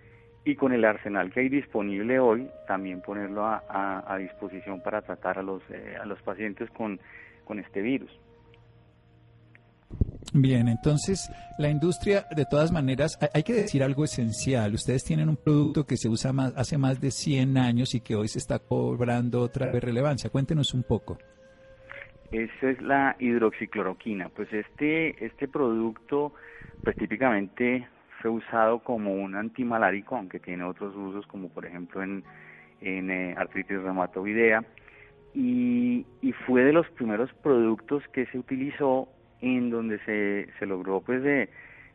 y 0.45 0.57
con 0.57 0.73
el 0.73 0.85
arsenal 0.85 1.33
que 1.33 1.41
hay 1.41 1.49
disponible 1.49 2.19
hoy, 2.19 2.49
también 2.67 3.01
ponerlo 3.01 3.47
a, 3.47 4.17
disposición 4.19 4.81
para 4.83 5.03
tratar 5.03 5.39
a 5.39 5.43
los, 5.43 5.63
eh, 5.71 5.97
a 6.01 6.05
los 6.05 6.21
pacientes 6.23 6.71
con, 6.71 7.01
con 7.45 7.59
este 7.59 7.81
virus. 7.81 8.11
Bien, 10.33 10.69
entonces 10.69 11.31
la 11.59 11.69
industria, 11.69 12.27
de 12.35 12.45
todas 12.45 12.73
maneras, 12.73 13.19
hay 13.33 13.43
que 13.43 13.53
decir 13.53 13.83
algo 13.83 14.05
esencial. 14.05 14.75
Ustedes 14.75 15.05
tienen 15.05 15.29
un 15.29 15.37
producto 15.37 15.87
que 15.87 15.97
se 15.97 16.09
usa 16.09 16.33
más, 16.33 16.53
hace 16.57 16.77
más 16.77 17.01
de 17.01 17.11
100 17.11 17.57
años 17.57 17.95
y 17.95 18.01
que 18.01 18.17
hoy 18.17 18.29
se 18.29 18.39
está 18.39 18.59
cobrando 18.59 19.41
otra 19.41 19.71
vez 19.71 19.83
relevancia. 19.83 20.31
Cuéntenos 20.31 20.75
un 20.75 20.83
poco. 20.83 21.19
Esa 22.33 22.71
es 22.71 22.83
la 22.83 23.17
hidroxicloroquina. 23.21 24.29
Pues 24.31 24.53
este, 24.53 25.25
este 25.25 25.47
producto, 25.47 26.33
pues 26.83 26.97
típicamente 26.97 27.87
usado 28.31 28.81
como 28.81 29.15
un 29.15 29.35
antimalárico, 29.35 30.17
aunque 30.17 30.41
tiene 30.41 30.65
otros 30.65 30.95
usos 30.95 31.27
como 31.27 31.49
por 31.49 31.67
ejemplo 31.67 32.03
en, 32.03 32.25
en 32.81 33.11
eh, 33.11 33.35
artritis 33.37 33.83
reumatoidea, 33.83 34.65
y, 35.35 36.07
fue 36.47 36.63
de 36.63 36.73
los 36.73 36.89
primeros 36.91 37.33
productos 37.35 38.03
que 38.13 38.27
se 38.27 38.39
utilizó 38.39 39.09
en 39.41 39.71
donde 39.71 39.99
se, 40.01 40.49
se 40.59 40.67
logró 40.67 41.01
pues 41.01 41.23
de 41.23 41.49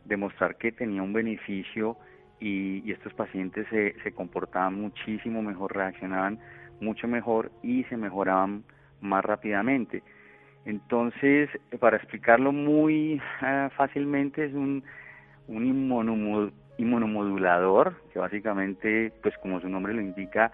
demostrar 0.05 0.57
que 0.57 0.71
tenía 0.71 1.03
un 1.03 1.13
beneficio 1.13 1.97
y, 2.39 2.91
estos 2.91 3.13
pacientes 3.13 3.67
se, 3.69 3.95
se 4.01 4.11
comportaban 4.11 4.75
muchísimo 4.75 5.41
mejor, 5.41 5.75
reaccionaban 5.75 6.39
mucho 6.81 7.07
mejor 7.07 7.51
y 7.63 7.83
se 7.85 7.97
mejoraban 7.97 8.63
más 9.01 9.23
rápidamente. 9.23 10.03
Entonces, 10.65 11.49
para 11.79 11.97
explicarlo 11.97 12.51
muy 12.51 13.21
ah, 13.41 13.69
fácilmente, 13.75 14.45
es 14.45 14.53
un, 14.53 14.83
un 15.49 16.53
inmunomodulador 16.77 17.95
que 18.13 18.19
básicamente, 18.19 19.11
pues 19.21 19.37
como 19.39 19.59
su 19.59 19.67
nombre 19.67 19.93
lo 19.93 20.01
indica, 20.01 20.51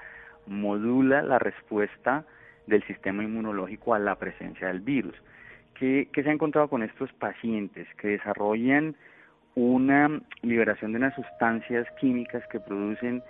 modula 0.47 1.21
la 1.21 1.39
respuesta 1.39 2.25
del 2.67 2.83
sistema 2.83 3.23
inmunológico 3.23 3.93
a 3.93 3.99
la 3.99 4.15
presencia 4.15 4.67
del 4.67 4.79
virus. 4.79 5.15
¿Qué, 5.75 6.09
se 6.13 6.29
ha 6.29 6.33
encontrado 6.33 6.69
con 6.69 6.83
estos 6.83 7.11
pacientes 7.13 7.87
que 7.97 8.07
desarrollan 8.09 8.95
una 9.55 10.21
liberación 10.41 10.93
de 10.93 10.97
unas 10.99 11.15
sustancias 11.15 11.85
químicas 11.99 12.43
que 12.47 12.59
producen 12.59 13.21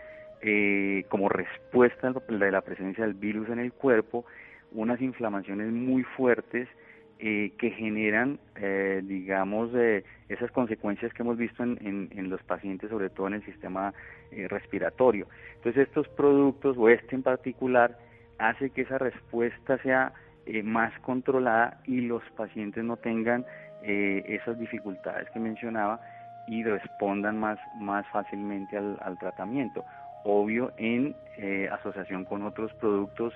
eh, 0.42 1.06
como 1.10 1.28
respuesta 1.30 2.14
de 2.14 2.52
la 2.52 2.62
presencia 2.62 3.04
del 3.04 3.16
virus 3.16 3.50
en 3.50 3.60
el 3.60 3.74
cuerpo 3.74 4.26
unas 4.72 5.02
inflamaciones 5.02 5.72
muy 5.72 6.04
fuertes 6.04 6.68
eh, 7.20 7.54
que 7.58 7.72
generan, 7.72 8.40
eh, 8.56 9.02
digamos, 9.04 9.72
esas 10.30 10.52
consecuencias 10.52 11.14
que 11.14 11.22
hemos 11.22 11.38
visto 11.38 11.64
en, 11.64 12.10
en, 12.12 12.30
los 12.30 12.42
pacientes, 12.44 12.90
sobre 12.90 13.10
todo 13.10 13.28
en 13.28 13.36
el 13.36 13.46
sistema 13.46 13.94
respiratorio. 14.50 15.28
Entonces, 15.56 15.88
estos 15.88 16.08
productos, 16.10 16.76
o 16.78 16.90
este 16.90 17.16
en 17.16 17.24
particular, 17.24 17.98
hace 18.38 18.70
que 18.70 18.82
esa 18.82 18.98
respuesta 18.98 19.78
sea 19.80 20.14
más 20.64 20.98
controlada 21.00 21.80
y 21.86 22.02
los 22.02 22.22
pacientes 22.36 22.84
no 22.84 22.98
tengan 22.98 23.46
esas 23.84 24.60
dificultades 24.60 25.30
que 25.32 25.40
mencionaba 25.40 26.02
y 26.48 26.64
respondan 26.64 27.40
más, 27.40 27.60
más 27.80 28.06
fácilmente 28.08 28.78
al, 28.78 29.18
tratamiento. 29.20 29.84
Obvio, 30.24 30.72
en 30.78 31.16
eh, 31.38 31.70
asociación 31.72 32.26
con 32.26 32.44
otros 32.44 32.74
productos, 32.76 33.34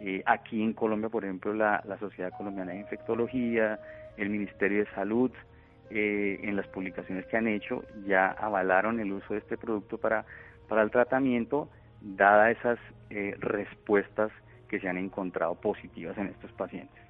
eh, 0.00 0.22
aquí 0.26 0.62
en 0.62 0.72
Colombia, 0.72 1.08
por 1.08 1.24
ejemplo, 1.24 1.54
la, 1.54 1.82
la, 1.86 1.98
Sociedad 1.98 2.32
Colombiana 2.36 2.72
de 2.72 2.80
Infectología, 2.80 3.80
el 4.16 4.30
Ministerio 4.30 4.84
de 4.84 4.90
Salud, 4.92 5.30
eh, 5.90 6.40
en 6.42 6.56
las 6.56 6.66
publicaciones 6.68 7.26
que 7.26 7.36
han 7.36 7.48
hecho, 7.48 7.84
ya 8.06 8.32
avalaron 8.32 9.00
el 9.00 9.12
uso 9.12 9.34
de 9.34 9.40
este 9.40 9.56
producto 9.56 9.98
para, 9.98 10.24
para 10.68 10.82
el 10.82 10.90
tratamiento, 10.90 11.68
dada 12.00 12.50
esas 12.50 12.78
respuestas 13.38 14.32
que 14.68 14.80
se 14.80 14.88
han 14.88 14.98
encontrado 14.98 15.54
positivas 15.54 16.18
en 16.18 16.26
estos 16.26 16.50
pacientes. 16.52 17.06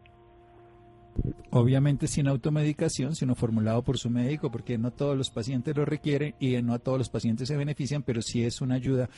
Obviamente 1.51 2.07
sin 2.07 2.29
automedicación, 2.29 3.15
sino 3.15 3.35
formulado 3.35 3.83
por 3.83 3.97
su 3.97 4.11
médico, 4.11 4.51
porque 4.51 4.77
no 4.77 4.91
todos 4.91 5.17
los 5.17 5.31
pacientes 5.31 5.75
lo 5.75 5.85
requieren 5.85 6.35
y 6.39 6.61
no 6.61 6.75
a 6.75 6.79
todos 6.79 6.99
los 6.99 7.09
pacientes 7.09 7.49
se 7.49 7.57
benefician, 7.57 8.03
pero 8.03 8.21
sí 8.21 8.45
es 8.45 8.61
una 8.61 8.75
ayuda 8.75 9.09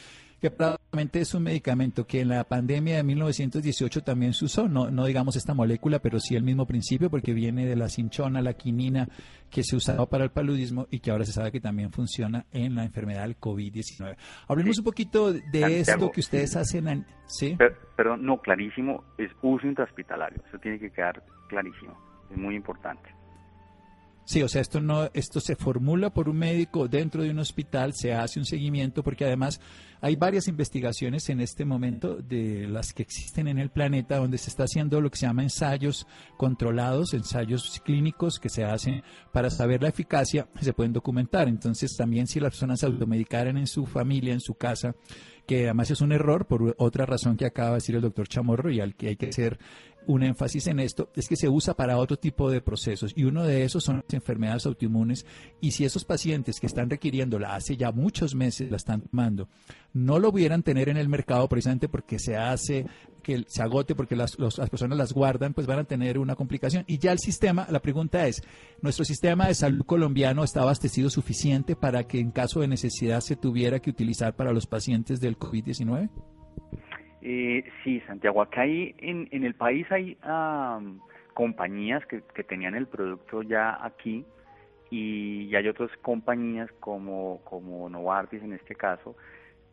que 0.40 0.50
probablemente 0.50 0.77
es 0.92 1.35
un 1.35 1.42
medicamento 1.42 2.07
que 2.07 2.21
en 2.21 2.28
la 2.28 2.45
pandemia 2.45 2.97
de 2.97 3.02
1918 3.02 4.02
también 4.02 4.33
se 4.33 4.47
usó, 4.47 4.68
no, 4.68 4.90
no 4.90 5.04
digamos 5.04 5.37
esta 5.37 5.52
molécula, 5.52 5.99
pero 5.99 6.18
sí 6.18 6.35
el 6.35 6.42
mismo 6.42 6.66
principio, 6.66 7.11
porque 7.11 7.35
viene 7.35 7.66
de 7.66 7.76
la 7.76 7.88
cinchona, 7.88 8.40
la 8.40 8.54
quinina, 8.54 9.09
que 9.50 9.62
se 9.62 9.76
usaba 9.76 10.07
para 10.07 10.25
el 10.25 10.30
paludismo 10.30 10.87
y 10.90 11.00
que 11.00 11.11
ahora 11.11 11.25
se 11.25 11.33
sabe 11.33 11.52
que 11.52 11.61
también 11.61 11.92
funciona 11.92 12.47
en 12.52 12.75
la 12.75 12.85
enfermedad 12.85 13.23
del 13.23 13.38
COVID-19. 13.38 14.16
Hablemos 14.47 14.78
un 14.78 14.85
poquito 14.85 15.33
de 15.33 15.80
esto 15.80 16.11
que 16.11 16.21
ustedes 16.21 16.57
hacen. 16.57 17.04
¿sí? 17.26 17.57
Pero, 17.97 18.16
no, 18.16 18.40
clarísimo, 18.40 19.04
es 19.18 19.30
uso 19.42 19.66
intrahospitalario, 19.66 20.42
eso 20.49 20.59
tiene 20.59 20.78
que 20.78 20.90
quedar 20.90 21.23
clarísimo, 21.49 21.97
es 22.30 22.37
muy 22.37 22.57
importante. 22.57 23.18
Sí, 24.25 24.42
o 24.42 24.49
sea, 24.49 24.61
esto 24.61 24.83
no, 24.83 25.09
esto 25.14 25.40
se 25.40 25.57
formula 25.57 26.11
por 26.11 26.28
un 26.28 26.38
médico 26.38 26.87
dentro 26.87 27.23
de 27.23 27.30
un 27.30 27.38
hospital, 27.38 27.95
se 27.95 28.12
hace 28.12 28.38
un 28.38 28.45
seguimiento, 28.45 29.02
porque 29.02 29.25
además 29.25 29.59
hay 30.00 30.16
varias 30.16 30.48
investigaciones 30.48 31.28
en 31.28 31.40
este 31.40 31.64
momento 31.64 32.16
de 32.16 32.66
las 32.68 32.92
que 32.92 33.02
existen 33.02 33.48
en 33.48 33.58
el 33.58 33.70
planeta, 33.70 34.18
donde 34.18 34.38
se 34.38 34.50
está 34.50 34.64
haciendo 34.64 35.00
lo 35.00 35.10
que 35.10 35.18
se 35.18 35.26
llama 35.26 35.42
ensayos 35.42 36.06
controlados, 36.36 37.14
ensayos 37.14 37.80
clínicos 37.84 38.38
que 38.38 38.48
se 38.48 38.64
hacen 38.64 39.02
para 39.32 39.50
saber 39.50 39.82
la 39.82 39.88
eficacia, 39.88 40.48
se 40.60 40.72
pueden 40.72 40.92
documentar. 40.92 41.48
Entonces, 41.48 41.96
también 41.96 42.26
si 42.26 42.40
las 42.40 42.52
personas 42.52 42.80
se 42.80 42.86
automedicaran 42.86 43.56
en 43.56 43.66
su 43.66 43.86
familia, 43.86 44.32
en 44.32 44.40
su 44.40 44.54
casa, 44.54 44.94
que 45.46 45.64
además 45.64 45.90
es 45.90 46.00
un 46.00 46.12
error 46.12 46.46
por 46.46 46.74
otra 46.78 47.06
razón 47.06 47.36
que 47.36 47.46
acaba 47.46 47.70
de 47.70 47.74
decir 47.76 47.94
el 47.94 48.02
doctor 48.02 48.28
Chamorro 48.28 48.70
y 48.70 48.80
al 48.80 48.94
que 48.94 49.08
hay 49.08 49.16
que 49.16 49.28
hacer 49.30 49.58
un 50.08 50.22
énfasis 50.22 50.66
en 50.68 50.80
esto, 50.80 51.10
es 51.14 51.28
que 51.28 51.36
se 51.36 51.48
usa 51.48 51.74
para 51.74 51.98
otro 51.98 52.18
tipo 52.18 52.50
de 52.50 52.62
procesos 52.62 53.12
y 53.14 53.24
uno 53.24 53.44
de 53.44 53.64
esos 53.64 53.84
son 53.84 53.96
las 53.96 54.14
enfermedades 54.14 54.64
autoinmunes 54.64 55.26
y 55.60 55.72
si 55.72 55.84
esos 55.84 56.04
pacientes 56.04 56.58
que 56.58 56.66
están 56.66 56.88
requiriéndola 56.88 57.54
hace 57.54 57.76
ya 57.76 57.92
muchos 57.92 58.34
meses 58.34 58.70
la 58.70 58.78
están 58.78 59.02
tomando, 59.02 59.48
no 59.92 60.18
lo 60.18 60.32
pudieran 60.32 60.62
tener 60.62 60.88
en 60.88 60.96
el 60.96 61.10
mercado 61.10 61.46
precisamente 61.46 61.88
porque 61.90 62.18
se 62.18 62.36
hace 62.36 62.86
que 63.22 63.44
se 63.48 63.62
agote 63.62 63.94
porque 63.94 64.16
las, 64.16 64.38
las 64.38 64.70
personas 64.70 64.96
las 64.96 65.12
guardan, 65.12 65.52
pues 65.52 65.66
van 65.66 65.80
a 65.80 65.84
tener 65.84 66.18
una 66.18 66.34
complicación. 66.34 66.84
Y 66.86 66.96
ya 66.96 67.12
el 67.12 67.18
sistema, 67.18 67.66
la 67.70 67.82
pregunta 67.82 68.26
es, 68.26 68.42
¿nuestro 68.80 69.04
sistema 69.04 69.48
de 69.48 69.54
salud 69.54 69.84
colombiano 69.84 70.42
está 70.42 70.62
abastecido 70.62 71.10
suficiente 71.10 71.76
para 71.76 72.04
que 72.04 72.20
en 72.20 72.30
caso 72.30 72.60
de 72.60 72.68
necesidad 72.68 73.20
se 73.20 73.36
tuviera 73.36 73.80
que 73.80 73.90
utilizar 73.90 74.34
para 74.34 74.52
los 74.52 74.66
pacientes 74.66 75.20
del 75.20 75.38
COVID-19? 75.38 76.08
Eh, 77.22 77.64
sí, 77.82 78.00
Santiago, 78.06 78.42
acá 78.42 78.62
hay, 78.62 78.94
en, 78.98 79.28
en 79.32 79.44
el 79.44 79.54
país 79.54 79.90
hay 79.90 80.16
compañías 81.34 82.04
que, 82.06 82.20
tenían 82.44 82.75
el 82.75 82.87
producto 82.87 83.42
ya 83.42 83.78
aquí 83.84 84.25
y, 84.90 85.54
hay 85.54 85.68
otras 85.68 85.90
compañías 86.02 86.70
como, 86.80 87.40
Novartis 87.90 88.42
en 88.42 88.52
este 88.52 88.75
caso 88.75 89.16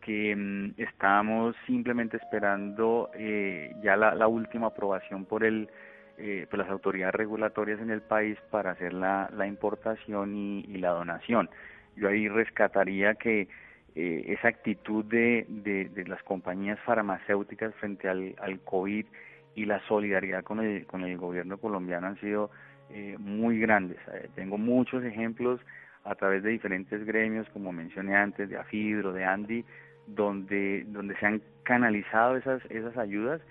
que 0.01 0.35
mm, 0.35 0.73
estamos 0.77 1.55
simplemente 1.65 2.17
esperando 2.17 3.09
eh, 3.15 3.73
ya 3.81 3.95
la, 3.95 4.27
última 4.27 4.67
aprobación 4.67 5.25
por 5.25 5.43
el 5.43 5.69
eh, 6.17 6.47
por 6.49 6.59
las 6.59 6.69
autoridades 6.69 7.15
regulatorias 7.15 7.81
en 7.81 7.89
el 7.89 8.01
país 8.01 8.37
para 8.49 8.71
hacer 8.71 8.93
la, 8.93 9.29
la 9.35 9.47
importación 9.47 10.33
y, 10.33 10.61
y 10.61 10.77
la 10.77 10.91
donación. 10.91 11.49
Yo 11.97 12.07
ahí 12.07 12.29
rescataría 12.29 13.15
que 13.15 13.49
eh, 13.95 14.33
esa 14.33 14.49
actitud 14.49 15.05
de, 15.05 15.45
de, 15.47 16.05
las 16.05 16.21
compañías 16.23 16.77
farmacéuticas 16.81 17.73
frente 17.75 18.09
al, 18.09 18.35
al 18.39 18.59
COVID 18.59 19.05
y 19.55 19.65
la 19.65 19.79
solidaridad 19.87 20.43
con 20.43 20.59
el, 20.59 20.85
con 20.85 21.03
el 21.03 21.17
gobierno 21.17 21.57
colombiano 21.57 22.07
han 22.07 22.19
sido 22.19 22.51
eh, 22.89 23.15
muy 23.17 23.57
grandes. 23.57 23.97
Eh, 24.13 24.29
tengo 24.35 24.57
muchos 24.57 25.01
ejemplos 25.05 25.61
a 26.03 26.13
través 26.15 26.43
de 26.43 26.49
diferentes 26.49 27.05
gremios, 27.05 27.47
como 27.49 27.71
mencioné 27.71 28.17
antes, 28.17 28.49
de 28.49 28.57
AFIDRO, 28.57 29.13
de 29.13 29.23
ANDI, 29.23 29.63
donde, 30.07 30.83
donde 30.87 31.15
se 31.15 31.25
han 31.25 31.41
canalizado 31.63 32.35
esas, 32.35 32.63
esas 32.69 32.97
ayudas 32.97 33.41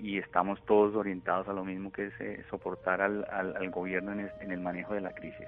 y 0.00 0.18
estamos 0.18 0.60
todos 0.66 0.96
orientados 0.96 1.46
a 1.46 1.52
lo 1.52 1.64
mismo 1.64 1.92
que 1.92 2.06
es 2.06 2.46
soportar 2.50 3.00
al, 3.00 3.24
al, 3.30 3.70
gobierno 3.70 4.12
en, 4.12 4.28
en 4.40 4.50
el 4.50 4.60
manejo 4.60 4.94
de 4.94 5.00
la 5.00 5.12
crisis. 5.12 5.46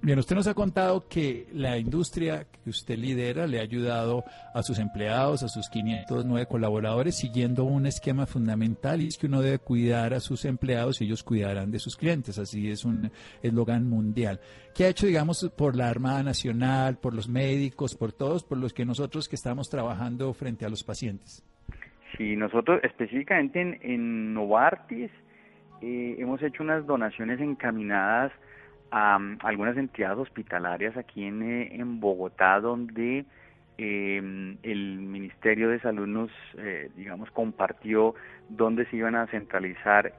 Bien, 0.00 0.18
usted 0.18 0.36
nos 0.36 0.46
ha 0.46 0.54
contado 0.54 1.08
que 1.08 1.48
la 1.52 1.76
industria 1.76 2.46
que 2.64 2.70
usted 2.70 2.96
lidera 2.96 3.46
le 3.48 3.58
ha 3.58 3.62
ayudado 3.62 4.22
a 4.54 4.62
sus 4.62 4.78
empleados, 4.78 5.42
a 5.42 5.48
sus 5.48 5.68
509 5.68 6.46
colaboradores, 6.46 7.16
siguiendo 7.16 7.64
un 7.64 7.84
esquema 7.84 8.26
fundamental 8.26 9.00
y 9.00 9.08
es 9.08 9.18
que 9.18 9.26
uno 9.26 9.42
debe 9.42 9.58
cuidar 9.58 10.14
a 10.14 10.20
sus 10.20 10.44
empleados 10.44 11.00
y 11.00 11.04
ellos 11.04 11.24
cuidarán 11.24 11.72
de 11.72 11.80
sus 11.80 11.96
clientes. 11.96 12.38
Así 12.38 12.70
es 12.70 12.84
un 12.84 13.10
eslogan 13.42 13.88
mundial. 13.88 14.38
¿Qué 14.74 14.84
ha 14.84 14.88
hecho, 14.88 15.06
digamos, 15.06 15.50
por 15.56 15.74
la 15.74 15.88
Armada 15.88 16.22
Nacional, 16.22 16.98
por 16.98 17.12
los 17.12 17.28
médicos, 17.28 17.96
por 17.96 18.12
todos, 18.12 18.44
por 18.44 18.58
los 18.58 18.72
que 18.72 18.84
nosotros 18.84 19.28
que 19.28 19.34
estamos 19.34 19.68
trabajando 19.68 20.32
frente 20.32 20.64
a 20.64 20.68
los 20.68 20.84
pacientes? 20.84 21.44
Sí, 22.16 22.36
nosotros 22.36 22.80
específicamente 22.84 23.80
en, 23.82 24.32
Novartis 24.32 25.10
eh, 25.82 26.16
hemos 26.18 26.40
hecho 26.42 26.62
unas 26.62 26.86
donaciones 26.86 27.40
encaminadas 27.40 28.32
a, 28.90 29.18
algunas 29.40 29.76
entidades 29.76 30.18
hospitalarias 30.18 30.96
aquí 30.96 31.24
en, 31.24 31.42
eh, 31.42 31.76
en 31.76 32.00
Bogotá 32.00 32.60
donde 32.60 33.24
eh, 33.78 34.56
el 34.62 34.98
Ministerio 34.98 35.68
de 35.68 35.80
Salud 35.80 36.06
nos, 36.06 36.30
eh, 36.56 36.90
digamos, 36.96 37.30
compartió 37.30 38.14
dónde 38.48 38.86
se 38.86 38.96
iban 38.96 39.14
a 39.14 39.26
centralizar 39.28 40.14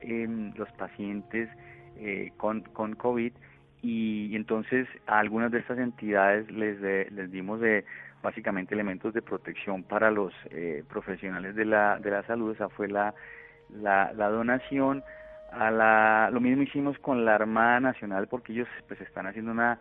los 0.56 0.70
pacientes 0.74 1.50
eh, 1.98 2.32
con, 2.38 2.62
con 2.62 2.96
COVID. 2.96 3.34
Y, 3.82 4.36
entonces 4.36 4.88
a 5.08 5.20
algunas 5.20 5.52
de 5.52 5.60
estas 5.60 5.80
entidades 5.80 6.50
les, 6.52 6.80
les 7.12 7.32
dimos 7.32 7.62
de, 7.62 7.86
básicamente 8.22 8.74
elementos 8.74 9.14
de 9.14 9.22
protección 9.22 9.84
para 9.84 10.12
los 10.12 10.34
eh, 10.52 10.84
profesionales 10.90 11.56
de 11.56 11.66
la, 11.66 12.00
de 12.00 12.12
la 12.12 12.24
salud, 12.24 12.54
esa 12.54 12.70
fue 12.70 12.88
la, 12.88 13.14
la, 13.70 14.12
la 14.14 14.30
donación 14.30 15.04
a 15.52 15.72
la, 15.72 16.30
lo 16.32 16.40
mismo 16.40 16.64
hicimos 16.64 16.98
con 17.00 17.26
la 17.26 17.36
Armada 17.36 17.80
Nacional 17.80 18.28
porque 18.28 18.54
ellos 18.54 18.68
pues 18.88 19.00
están 19.02 19.28
haciendo 19.28 19.52
una, 19.52 19.80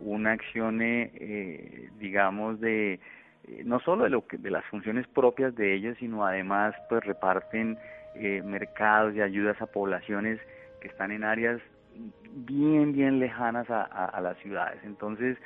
una 0.00 0.32
acción, 0.32 0.80
eh, 0.82 1.90
digamos, 1.98 2.60
de, 2.60 3.00
eh, 3.44 3.62
no 3.64 3.80
solo 3.80 4.04
de, 4.04 4.10
lo 4.10 4.26
que, 4.26 4.38
de 4.38 4.50
las 4.50 4.64
funciones 4.66 5.06
propias 5.08 5.54
de 5.54 5.74
ellos, 5.74 5.96
sino 5.98 6.24
además 6.24 6.74
pues 6.88 7.04
reparten 7.04 7.78
eh, 8.14 8.42
mercados 8.44 9.14
y 9.14 9.22
ayudas 9.22 9.60
a 9.62 9.66
poblaciones 9.66 10.38
que 10.80 10.88
están 10.88 11.10
en 11.10 11.24
áreas 11.24 11.60
bien, 12.32 12.92
bien 12.92 13.18
lejanas 13.18 13.66
a, 13.68 14.18
las 14.22 14.38
ciudades. 14.38 14.80
Entonces, 14.84 15.36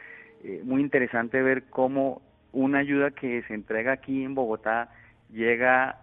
eh, 0.45 0.61
muy 0.65 0.81
interesante 0.81 1.43
ver 1.43 1.65
cómo 1.71 2.23
una 2.53 2.79
ayuda 2.79 3.11
que 3.11 3.43
se 3.45 3.55
entrega 3.55 3.93
aquí 3.93 4.23
en 4.23 4.35
Bogotá 4.35 4.89
llega, 5.33 5.99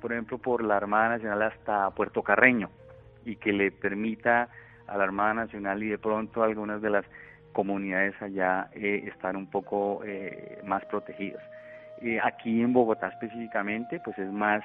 por 0.00 0.12
ejemplo, 0.12 0.38
por 0.38 0.64
la 0.64 0.76
Armada 0.76 1.10
Nacional 1.10 1.42
hasta 1.42 1.90
Puerto 1.90 2.22
Carreño 2.22 2.70
y 3.24 3.36
que 3.36 3.52
le 3.52 3.70
permita 3.70 4.48
a 4.86 4.96
la 4.96 5.04
Armada 5.04 5.34
Nacional 5.34 5.82
y 5.82 5.88
de 5.88 5.98
pronto 5.98 6.42
algunas 6.42 6.82
de 6.82 6.90
las 6.90 7.04
comunidades 7.52 8.14
allá 8.20 8.68
eh, 8.72 9.04
estar 9.06 9.36
un 9.36 9.46
poco 9.46 10.02
eh, 10.04 10.60
más 10.64 10.84
protegidas. 10.86 11.42
Eh, 12.00 12.18
aquí 12.22 12.62
en 12.62 12.72
Bogotá 12.72 13.08
específicamente, 13.08 14.00
pues 14.04 14.18
es 14.18 14.30
más 14.32 14.64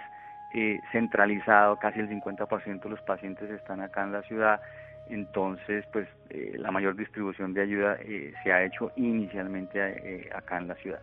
eh, 0.53 0.79
centralizado, 0.91 1.77
casi 1.77 1.99
el 1.99 2.09
50% 2.09 2.81
de 2.81 2.89
los 2.89 3.01
pacientes 3.01 3.49
están 3.49 3.81
acá 3.81 4.03
en 4.03 4.13
la 4.13 4.23
ciudad, 4.23 4.61
entonces 5.09 5.85
pues 5.93 6.07
la 6.29 6.71
mayor 6.71 6.95
distribución 6.95 7.53
de 7.53 7.61
ayuda 7.61 7.97
se 8.43 8.51
ha 8.51 8.63
hecho 8.63 8.91
inicialmente 8.97 10.29
acá 10.35 10.57
en 10.57 10.67
la 10.67 10.75
ciudad. 10.75 10.99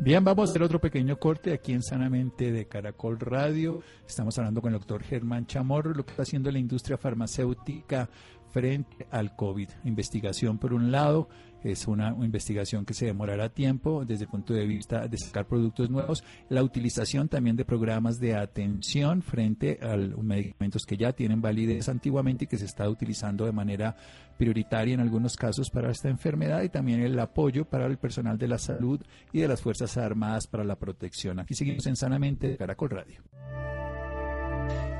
Bien, 0.00 0.24
vamos 0.24 0.48
a 0.48 0.50
hacer 0.50 0.62
otro 0.62 0.80
pequeño 0.80 1.18
corte 1.18 1.52
aquí 1.52 1.72
en 1.72 1.82
Sanamente 1.82 2.52
de 2.52 2.66
Caracol 2.66 3.18
Radio. 3.20 3.80
Estamos 4.06 4.38
hablando 4.38 4.62
con 4.62 4.72
el 4.72 4.78
doctor 4.78 5.02
Germán 5.02 5.46
Chamorro, 5.46 5.92
lo 5.92 6.04
que 6.04 6.12
está 6.12 6.22
haciendo 6.22 6.50
la 6.50 6.58
industria 6.58 6.96
farmacéutica 6.96 8.08
frente 8.54 9.08
al 9.10 9.34
COVID. 9.34 9.68
Investigación 9.84 10.58
por 10.58 10.72
un 10.72 10.92
lado, 10.92 11.28
es 11.64 11.88
una, 11.88 12.10
investigación 12.20 12.84
que 12.84 12.94
se 12.94 13.06
demorará 13.06 13.48
tiempo 13.48 14.04
desde 14.04 14.24
el 14.24 14.30
punto 14.30 14.54
de 14.54 14.64
vista 14.64 15.08
de 15.08 15.18
sacar 15.18 15.46
productos 15.46 15.90
nuevos, 15.90 16.22
la 16.48 16.62
utilización 16.62 17.28
también 17.28 17.56
de 17.56 17.64
programas 17.64 18.20
de 18.20 18.36
atención 18.36 19.22
frente 19.22 19.80
a 19.82 19.96
los 19.96 20.22
medicamentos 20.22 20.86
que 20.86 20.96
ya 20.96 21.12
tienen 21.12 21.42
validez 21.42 21.88
antiguamente 21.88 22.44
y 22.44 22.46
que 22.46 22.58
se 22.58 22.66
está 22.66 22.88
utilizando 22.88 23.44
de 23.44 23.52
manera 23.52 23.96
prioritaria 24.38 24.94
en 24.94 25.00
algunos 25.00 25.36
casos 25.36 25.68
para 25.68 25.90
esta 25.90 26.08
enfermedad 26.08 26.62
y 26.62 26.68
también 26.68 27.00
el 27.00 27.18
apoyo 27.18 27.64
para 27.64 27.86
el 27.86 27.98
personal 27.98 28.38
de 28.38 28.46
la 28.46 28.58
salud 28.58 29.00
y 29.32 29.40
de 29.40 29.48
las 29.48 29.62
Fuerzas 29.62 29.96
Armadas 29.96 30.46
para 30.46 30.62
la 30.62 30.76
protección. 30.76 31.40
Aquí 31.40 31.54
seguimos 31.54 31.86
en 31.86 31.96
Sanamente 31.96 32.50
de 32.50 32.56
Caracol 32.56 32.90
Radio. 32.90 33.20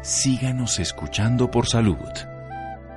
Síganos 0.02 0.80
escuchando 0.80 1.50
por 1.50 1.66
salud. 1.66 2.34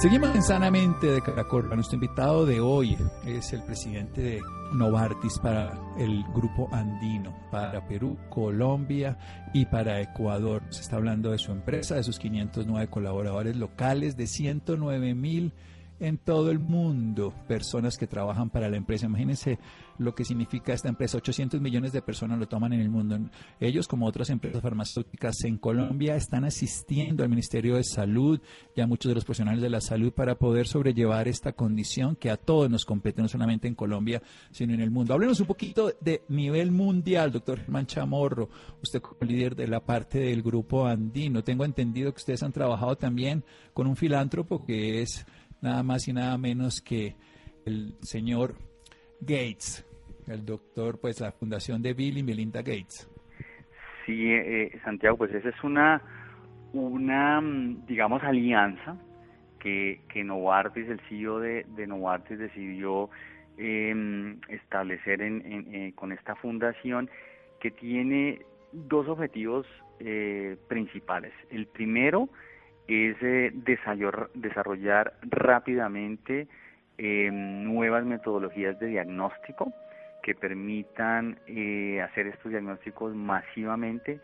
Seguimos 0.00 0.34
en 0.34 0.42
Sanamente 0.42 1.08
de 1.08 1.20
Caracol. 1.20 1.68
Nuestro 1.74 1.96
invitado 1.96 2.46
de 2.46 2.58
hoy 2.58 2.96
es 3.26 3.52
el 3.52 3.62
presidente 3.62 4.22
de 4.22 4.40
Novartis 4.72 5.38
para 5.38 5.78
el 5.98 6.24
grupo 6.34 6.70
andino, 6.72 7.36
para 7.50 7.86
Perú, 7.86 8.16
Colombia 8.30 9.18
y 9.52 9.66
para 9.66 10.00
Ecuador. 10.00 10.62
Se 10.70 10.80
está 10.80 10.96
hablando 10.96 11.32
de 11.32 11.38
su 11.38 11.52
empresa, 11.52 11.96
de 11.96 12.02
sus 12.02 12.18
509 12.18 12.88
colaboradores 12.88 13.56
locales, 13.56 14.16
de 14.16 14.26
109 14.26 15.14
mil 15.14 15.52
en 16.00 16.16
todo 16.16 16.50
el 16.50 16.60
mundo 16.60 17.34
personas 17.46 17.98
que 17.98 18.06
trabajan 18.06 18.48
para 18.48 18.70
la 18.70 18.78
empresa. 18.78 19.04
Imagínense 19.04 19.58
lo 20.00 20.14
que 20.14 20.24
significa 20.24 20.72
esta 20.72 20.88
empresa. 20.88 21.18
800 21.18 21.60
millones 21.60 21.92
de 21.92 22.00
personas 22.00 22.38
lo 22.38 22.48
toman 22.48 22.72
en 22.72 22.80
el 22.80 22.88
mundo. 22.88 23.18
Ellos, 23.60 23.86
como 23.86 24.06
otras 24.06 24.30
empresas 24.30 24.62
farmacéuticas 24.62 25.44
en 25.44 25.58
Colombia, 25.58 26.16
están 26.16 26.44
asistiendo 26.44 27.22
al 27.22 27.28
Ministerio 27.28 27.76
de 27.76 27.84
Salud 27.84 28.40
y 28.74 28.80
a 28.80 28.86
muchos 28.86 29.10
de 29.10 29.14
los 29.14 29.24
profesionales 29.24 29.60
de 29.60 29.68
la 29.68 29.82
salud 29.82 30.12
para 30.12 30.36
poder 30.36 30.66
sobrellevar 30.66 31.28
esta 31.28 31.52
condición 31.52 32.16
que 32.16 32.30
a 32.30 32.38
todos 32.38 32.70
nos 32.70 32.86
compete, 32.86 33.20
no 33.20 33.28
solamente 33.28 33.68
en 33.68 33.74
Colombia, 33.74 34.22
sino 34.50 34.72
en 34.72 34.80
el 34.80 34.90
mundo. 34.90 35.12
Háblenos 35.12 35.38
un 35.40 35.46
poquito 35.46 35.92
de 36.00 36.22
nivel 36.28 36.72
mundial, 36.72 37.30
doctor 37.30 37.58
Germán 37.60 37.86
Chamorro, 37.86 38.48
usted 38.82 39.02
como 39.02 39.20
líder 39.20 39.54
de 39.54 39.68
la 39.68 39.80
parte 39.84 40.18
del 40.18 40.42
grupo 40.42 40.86
andino. 40.86 41.44
Tengo 41.44 41.66
entendido 41.66 42.10
que 42.12 42.18
ustedes 42.18 42.42
han 42.42 42.52
trabajado 42.52 42.96
también 42.96 43.44
con 43.74 43.86
un 43.86 43.96
filántropo 43.96 44.64
que 44.64 45.02
es 45.02 45.26
nada 45.60 45.82
más 45.82 46.08
y 46.08 46.14
nada 46.14 46.38
menos 46.38 46.80
que 46.80 47.16
el 47.66 47.94
señor 48.00 48.56
Gates, 49.20 49.84
el 50.30 50.44
doctor, 50.44 51.00
pues 51.00 51.20
la 51.20 51.32
fundación 51.32 51.82
de 51.82 51.94
Bill 51.94 52.18
y 52.18 52.22
Melinda 52.22 52.60
Gates. 52.60 53.08
Sí, 54.06 54.32
eh, 54.32 54.78
Santiago, 54.84 55.16
pues 55.16 55.32
esa 55.34 55.48
es 55.48 55.64
una, 55.64 56.02
una 56.72 57.40
digamos, 57.86 58.22
alianza 58.22 58.96
que, 59.60 60.00
que 60.08 60.24
Novartis, 60.24 60.88
el 60.88 61.00
CEO 61.08 61.38
de, 61.38 61.64
de 61.76 61.86
Novartis 61.86 62.38
decidió 62.38 63.10
em, 63.58 64.40
establecer 64.48 65.22
en, 65.22 65.42
eh, 65.74 65.92
con 65.94 66.12
esta 66.12 66.34
fundación 66.34 67.08
que 67.60 67.70
tiene 67.70 68.40
dos 68.72 69.06
objetivos 69.08 69.66
eh, 70.00 70.56
principales. 70.68 71.32
El 71.50 71.66
primero 71.66 72.28
es 72.88 73.16
eh, 73.20 73.52
desarrollar, 73.54 75.12
rápidamente 75.22 76.48
em, 76.98 77.64
nuevas 77.64 78.04
metodologías 78.04 78.78
de 78.80 78.86
diagnóstico 78.86 79.72
que 80.30 80.36
permitan 80.36 81.40
eh, 81.48 82.00
hacer 82.02 82.28
estos 82.28 82.52
diagnósticos 82.52 83.16
masivamente 83.16 84.20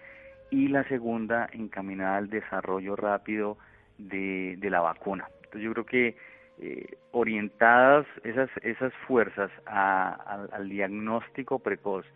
y 0.51 0.69
la 0.69 0.85
segunda 0.85 1.49
encaminada 1.53 2.19
al 2.19 2.31
desarrollo 2.31 2.95
rápido 2.95 3.59
de, 3.99 4.57
la 4.62 4.81
vacuna. 4.81 5.27
Entonces 5.38 5.62
yo 5.62 5.73
creo 5.73 5.87
que 5.87 6.16
eh, 6.61 6.97
orientadas 7.11 8.07
esas, 8.23 8.49
esas 8.62 8.92
fuerzas 9.09 9.51
al 9.64 10.69
diagnóstico 10.69 11.59
precoz 11.59 12.07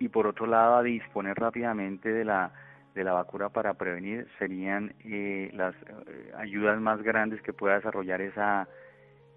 y 0.00 0.08
por 0.08 0.26
otro 0.26 0.46
lado 0.48 0.74
a 0.74 0.82
disponer 0.82 1.38
rápidamente 1.38 2.12
de 2.12 2.24
la 2.24 2.50
de 2.96 3.04
la 3.04 3.12
vacuna 3.12 3.50
para 3.50 3.74
prevenir 3.74 4.26
serían 4.40 4.94
eh, 5.04 5.52
las 5.54 5.76
eh, 5.76 6.32
ayudas 6.36 6.80
más 6.80 7.00
grandes 7.04 7.40
que 7.42 7.52
pueda 7.52 7.76
desarrollar 7.76 8.20
esa, 8.20 8.66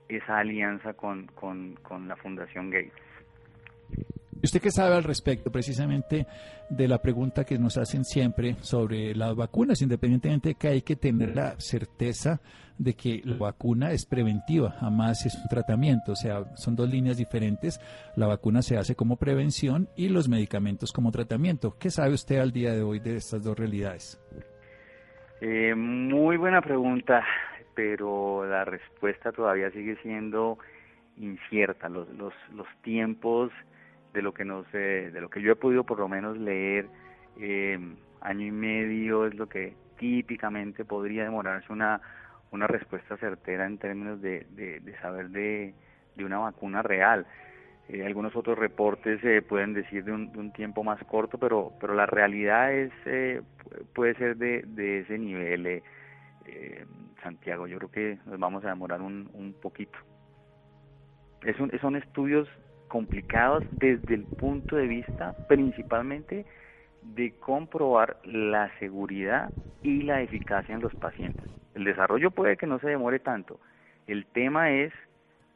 esa 0.10 0.40
alianza 0.40 0.96
con, 0.96 1.28
con, 1.36 1.76
con 1.84 2.08
la 2.08 2.16
Fundación 2.16 2.72
Gates. 2.72 3.11
¿Usted 4.44 4.60
qué 4.60 4.72
sabe 4.72 4.96
al 4.96 5.04
respecto 5.04 5.52
precisamente 5.52 6.26
de 6.70 6.88
la 6.88 7.00
pregunta 7.00 7.44
que 7.44 7.60
nos 7.60 7.78
hacen 7.78 8.04
siempre 8.04 8.56
sobre 8.62 9.14
las 9.14 9.36
vacunas, 9.36 9.82
independientemente 9.82 10.50
de 10.50 10.56
que 10.56 10.68
hay 10.68 10.82
que 10.82 10.96
tener 10.96 11.36
la 11.36 11.60
certeza 11.60 12.42
de 12.80 12.96
que 12.96 13.22
la 13.24 13.36
vacuna 13.36 13.92
es 13.92 14.08
preventiva, 14.08 14.72
jamás 14.72 15.26
es 15.28 15.36
un 15.36 15.48
tratamiento, 15.48 16.14
o 16.14 16.16
sea, 16.16 16.46
son 16.56 16.76
dos 16.76 16.90
líneas 16.90 17.18
diferentes. 17.18 17.80
La 18.16 18.26
vacuna 18.26 18.64
se 18.64 18.78
hace 18.78 18.96
como 18.96 19.18
prevención 19.18 19.88
y 19.96 20.10
los 20.10 20.28
medicamentos 20.28 20.92
como 20.92 21.12
tratamiento. 21.12 21.78
¿Qué 21.80 21.92
sabe 21.92 22.14
usted 22.16 22.40
al 22.40 22.52
día 22.52 22.74
de 22.74 22.82
hoy 22.82 23.00
de 23.00 23.18
estas 23.18 23.44
dos 23.44 23.60
realidades? 23.60 24.20
Eh, 25.42 25.76
muy 25.76 26.38
buena 26.38 26.62
pregunta, 26.62 27.24
pero 27.76 28.46
la 28.48 28.66
respuesta 28.66 29.32
todavía 29.32 29.70
sigue 29.70 29.98
siendo 30.02 30.58
incierta. 31.18 31.88
Los, 31.90 32.10
los, 32.16 32.34
los 32.56 32.68
tiempos 32.82 33.52
de 34.14 34.22
lo 34.22 34.34
que 34.34 34.46
nos 34.46 34.70
de 34.72 35.20
lo 35.22 35.30
que 35.30 35.42
yo 35.42 35.52
he 35.52 35.56
podido 35.56 35.84
por 35.84 36.00
lo 36.00 36.08
menos 36.08 36.38
leer 36.38 36.88
eh, 37.40 37.80
año 38.22 38.46
y 38.46 38.52
medio 38.52 39.26
es 39.26 39.36
lo 39.36 39.48
que 39.48 39.74
típicamente 39.98 40.86
podría 40.86 41.24
demorarse 41.24 41.72
una 41.72 42.02
una 42.52 42.68
respuesta 42.68 43.18
certera 43.18 43.66
en 43.66 43.78
términos 43.78 44.22
de, 44.22 44.46
de, 44.52 44.96
saber 45.02 45.30
de, 45.30 45.74
de, 46.18 46.26
una 46.26 46.40
vacuna 46.40 46.82
real. 46.82 47.26
Eh, 47.88 48.06
algunos 48.06 48.36
otros 48.36 48.60
reportes 48.60 49.24
eh, 49.24 49.42
pueden 49.42 49.74
decir 49.74 50.04
de 50.04 50.12
un, 50.12 50.32
de 50.34 50.40
un, 50.40 50.52
tiempo 50.52 50.84
más 50.84 51.02
corto 51.06 51.38
pero 51.38 51.72
pero 51.80 51.94
la 51.94 52.06
realidad 52.06 52.74
es 52.74 52.92
eh, 53.06 53.42
puede 53.96 54.16
ser 54.16 54.38
de, 54.38 54.64
de 54.68 55.00
ese 55.00 55.18
nivel 55.18 55.82
eh, 56.46 56.86
Santiago. 57.24 57.68
Yo 57.68 57.78
creo 57.78 57.92
que 57.92 58.18
nos 58.26 58.40
vamos 58.40 58.66
a 58.66 58.70
demorar 58.70 59.02
un, 59.02 59.30
un 59.34 59.54
poquito. 59.54 59.98
Es 61.44 61.60
un, 61.60 61.72
son 61.80 61.96
estudios 61.96 62.48
complicados 62.92 63.64
desde 63.80 64.16
el 64.16 64.24
punto 64.26 64.76
de 64.76 64.86
vista 64.86 65.34
principalmente 65.48 66.46
de 67.02 67.32
comprobar 67.40 68.18
la 68.26 68.70
seguridad 68.80 69.50
y 69.82 70.02
la 70.02 70.22
eficacia 70.22 70.76
en 70.76 70.82
los 70.82 70.94
pacientes. 70.96 71.46
El 71.74 71.86
desarrollo 71.86 72.32
puede 72.32 72.58
que 72.58 72.68
no 72.68 72.80
se 72.80 72.90
demore 72.90 73.20
tanto. 73.20 73.62
El 74.08 74.26
tema 74.26 74.72
es 74.72 74.92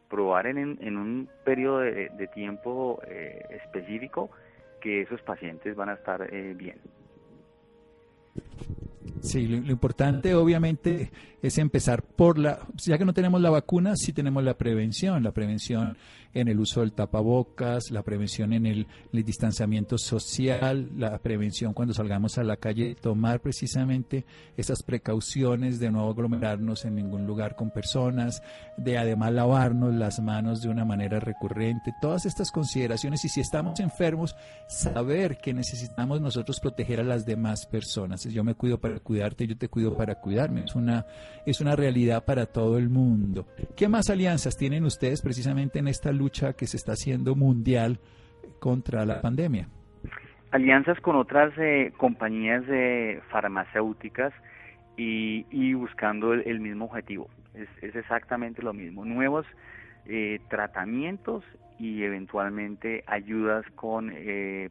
probar 0.10 0.48
en, 0.48 0.58
un 0.58 1.28
periodo 1.44 1.80
de, 1.80 2.30
tiempo 2.34 3.02
eh, 3.06 3.46
específico 3.50 4.30
que 4.80 5.02
esos 5.02 5.22
pacientes 5.22 5.76
van 5.76 5.90
a 5.90 5.96
estar 5.96 6.34
eh, 6.34 6.54
bien. 6.56 6.78
Sí, 9.26 9.48
lo, 9.48 9.58
importante 9.72 10.36
obviamente 10.36 11.12
es 11.42 11.58
empezar 11.58 12.04
por 12.04 12.38
la, 12.38 12.60
ya 12.76 12.98
que 12.98 13.06
no 13.06 13.14
tenemos 13.14 13.42
la 13.42 13.50
vacuna, 13.50 13.96
sí 13.96 14.14
tenemos 14.14 14.44
la 14.44 14.58
prevención, 14.58 15.24
la 15.24 15.32
prevención 15.32 15.98
en 16.36 16.50
el 16.50 16.60
uso 16.60 16.82
del 16.82 16.92
tapabocas, 16.92 17.92
la 17.92 18.04
prevención 18.04 18.52
en 18.54 18.66
el, 18.66 18.88
distanciamiento 19.12 19.98
social, 19.98 20.92
la 20.98 21.18
prevención 21.20 21.74
cuando 21.74 21.94
salgamos 21.94 22.38
a 22.38 22.44
la 22.44 22.58
calle, 22.58 22.94
tomar 22.94 23.40
precisamente 23.40 24.26
esas 24.58 24.84
precauciones 24.84 25.80
de 25.80 25.90
no 25.90 26.08
aglomerarnos 26.10 26.84
en 26.84 26.96
ningún 26.96 27.26
lugar 27.26 27.56
con 27.56 27.72
personas, 27.72 28.44
de 28.78 28.98
además 28.98 29.32
lavarnos 29.32 29.96
las 29.96 30.20
manos 30.20 30.62
de 30.62 30.70
una 30.70 30.84
manera 30.84 31.22
recurrente, 31.22 31.94
todas 32.02 32.26
estas 32.26 32.52
consideraciones 32.52 33.24
y 33.24 33.30
si 33.30 33.40
estamos 33.40 33.80
enfermos, 33.80 34.36
saber 34.68 35.38
que 35.38 35.54
necesitamos 35.54 36.20
nosotros 36.20 36.60
proteger 36.60 37.00
a 37.00 37.04
las 37.04 37.26
demás 37.26 37.66
personas. 37.66 38.26
Yo 38.26 38.44
me 38.44 38.56
cuido 38.56 38.78
para 38.78 39.00
cuidarte, 39.16 39.48
yo 39.48 39.58
te 39.58 39.70
cuido 39.70 39.96
para 39.96 40.16
cuidarme. 40.16 40.66
Es 40.66 40.76
una, 40.76 41.06
es 41.46 41.62
una 41.62 41.74
realidad 41.76 42.26
para 42.26 42.46
todo 42.46 42.78
el 42.78 42.90
mundo. 42.90 43.46
¿Qué 43.78 43.88
más 43.88 44.10
alianzas 44.10 44.58
tienen 44.58 44.84
ustedes 44.84 45.22
precisamente 45.22 45.80
en 45.80 45.88
esta 45.88 46.12
lucha 46.12 46.52
que 46.52 46.68
se 46.68 46.76
está 46.76 46.94
haciendo 46.94 47.34
mundial 47.34 48.00
contra 48.60 49.06
la 49.06 49.22
pandemia? 49.22 49.70
Alianzas 50.52 51.00
con 51.00 51.16
otras 51.16 51.54
eh, 51.58 51.94
compañías 51.96 52.64
eh, 52.68 53.22
farmacéuticas 53.30 54.34
y, 54.98 55.46
y 55.50 55.74
buscando 55.74 56.34
el, 56.34 56.60
mismo 56.60 56.86
objetivo. 56.86 57.30
Es, 57.54 57.70
es, 57.82 57.96
exactamente 57.96 58.62
lo 58.62 58.74
mismo. 58.74 59.06
Nuevos 59.06 59.46
eh, 60.08 60.42
tratamientos 60.50 61.46
y 61.80 62.04
eventualmente 62.04 63.06
ayudas 63.08 63.66
con, 63.76 64.08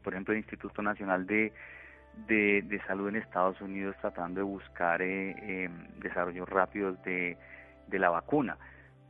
por 0.02 0.12
ejemplo, 0.12 0.32
el 0.32 0.38
Instituto 0.38 0.82
Nacional 0.82 1.26
de 1.26 1.52
de, 2.26 2.80
salud 2.86 3.08
en 3.08 3.16
Estados 3.16 3.60
Unidos 3.60 3.96
tratando 4.00 4.40
de 4.40 4.44
buscar 4.44 5.02
eh, 5.02 5.64
em, 5.64 5.88
desarrollos 6.00 6.48
rápidos 6.48 7.02
de, 7.02 7.36
la 7.90 8.10
vacuna. 8.10 8.56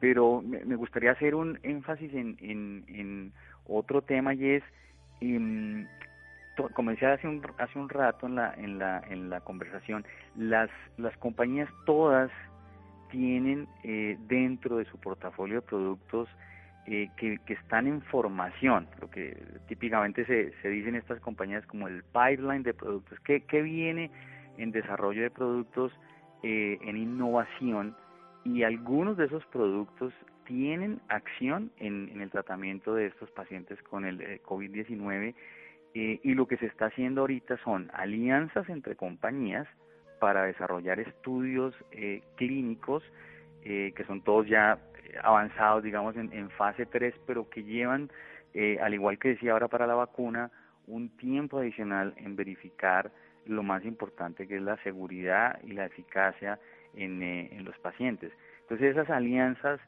Pero 0.00 0.42
me, 0.42 0.76
gustaría 0.76 1.12
hacer 1.12 1.34
un 1.34 1.58
énfasis 1.62 2.12
en, 2.12 2.36
en, 2.40 3.32
otro 3.66 4.02
tema 4.02 4.34
y 4.34 4.50
es, 4.50 4.62
em, 5.22 5.86
como 6.74 6.90
decía 6.90 7.14
hace 7.14 7.26
un, 7.26 7.40
hace 7.58 7.78
un 7.78 7.88
rato 7.88 8.26
en 8.26 8.34
la, 8.34 8.52
en, 8.54 8.78
la, 8.78 9.02
en 9.08 9.30
la 9.30 9.40
conversación, 9.40 10.04
las, 10.36 10.68
las 10.98 11.16
compañías 11.16 11.70
todas 11.86 12.30
tienen 13.10 13.66
eh, 13.84 14.18
dentro 14.26 14.76
de 14.76 14.84
su 14.84 14.98
portafolio 14.98 15.56
de 15.56 15.62
productos 15.62 16.28
eh, 16.86 17.08
que, 17.16 17.38
están 17.46 17.86
en 17.86 18.02
formación, 18.02 18.86
lo 19.00 19.08
que 19.08 19.42
típicamente 19.68 20.26
se, 20.26 20.52
se 20.60 20.68
dice 20.68 20.90
en 20.90 20.96
estas 20.96 21.18
compañías 21.20 21.64
como 21.64 21.88
el 21.88 22.02
pipeline 22.04 22.62
de 22.62 22.74
productos, 22.74 23.18
que, 23.20 23.62
viene 23.62 24.10
en 24.58 24.70
desarrollo 24.70 25.22
de 25.22 25.30
productos, 25.30 25.92
eh, 26.42 26.78
en 26.82 26.98
innovación, 26.98 27.96
y 28.44 28.64
algunos 28.64 29.16
de 29.16 29.24
esos 29.24 29.46
productos 29.46 30.12
tienen 30.44 31.00
acción 31.08 31.70
en, 31.78 32.20
el 32.20 32.30
tratamiento 32.30 32.94
de 32.94 33.06
estos 33.06 33.30
pacientes 33.30 33.82
con 33.84 34.04
el 34.04 34.20
eh, 34.20 34.42
COVID-19 34.44 35.34
y 35.94 36.34
lo 36.34 36.48
que 36.48 36.56
se 36.56 36.66
está 36.66 36.86
haciendo 36.86 37.20
ahorita 37.20 37.56
son 37.58 37.88
alianzas 37.94 38.68
entre 38.68 38.96
compañías 38.96 39.68
para 40.18 40.42
desarrollar 40.42 40.98
estudios 40.98 41.72
clínicos 42.34 43.04
que 43.62 44.04
son 44.08 44.20
todos 44.22 44.48
ya 44.48 44.76
avanzados, 45.22 45.82
digamos, 45.82 46.16
en, 46.16 46.50
fase 46.50 46.86
3, 46.86 47.14
pero 47.26 47.48
que 47.48 47.62
llevan, 47.62 48.10
eh, 48.52 48.78
al 48.82 48.94
igual 48.94 49.18
que 49.18 49.28
decía 49.28 49.52
ahora 49.52 49.68
para 49.68 49.86
la 49.86 49.94
vacuna, 49.94 50.50
un 50.86 51.08
tiempo 51.16 51.58
adicional 51.58 52.14
en 52.16 52.36
verificar 52.36 53.10
lo 53.46 53.62
más 53.62 53.84
importante 53.84 54.46
que 54.46 54.56
es 54.56 54.62
la 54.62 54.76
seguridad 54.82 55.58
y 55.64 55.72
la 55.72 55.86
eficacia 55.86 56.58
en, 56.94 57.22
eh, 57.22 57.48
en 57.52 57.64
los 57.64 57.76
pacientes. 57.78 58.32
Entonces 58.62 58.92
esas 58.92 59.10
alianzas 59.10 59.80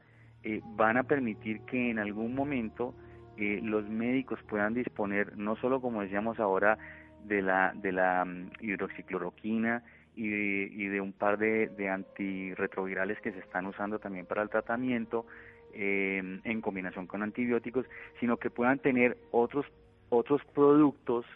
eh, 0.42 0.60
van 0.76 0.96
a 0.96 1.04
permitir 1.04 1.60
que 1.62 1.90
en 1.90 1.98
algún 1.98 2.34
momento 2.34 2.94
los 3.38 3.86
médicos 3.86 4.38
puedan 4.48 4.72
disponer 4.72 5.36
no 5.36 5.56
solo 5.56 5.82
como 5.82 6.00
decíamos 6.00 6.40
ahora 6.40 6.78
de 7.24 7.42
la 7.42 7.74
de 7.74 7.92
la 7.92 8.24
mm, 8.24 8.50
hidroxicloroquina 8.60 9.82
y 10.16 10.88
de, 10.88 11.00
un 11.00 11.12
par 11.12 11.36
de, 11.36 11.68
de, 11.68 11.90
antirretrovirales 11.90 13.20
que 13.20 13.32
se 13.32 13.38
están 13.38 13.66
usando 13.66 13.98
también 13.98 14.24
para 14.24 14.42
el 14.42 14.48
tratamiento 14.48 15.26
eh, 15.74 16.40
en 16.42 16.60
combinación 16.62 17.06
con 17.06 17.22
antibióticos, 17.22 17.84
sino 18.18 18.38
que 18.38 18.48
puedan 18.48 18.78
tener 18.78 19.18
otros, 19.30 19.66
otros 20.08 20.40
productos 20.54 21.26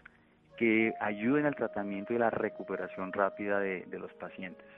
que 0.57 0.95
ayuden 1.01 1.45
al 1.45 1.55
tratamiento 1.55 2.15
y 2.15 2.19
la 2.19 2.31
recuperación 2.31 3.13
rápida 3.13 3.61
de 3.61 3.99
los 3.99 4.13
pacientes. 4.15 4.70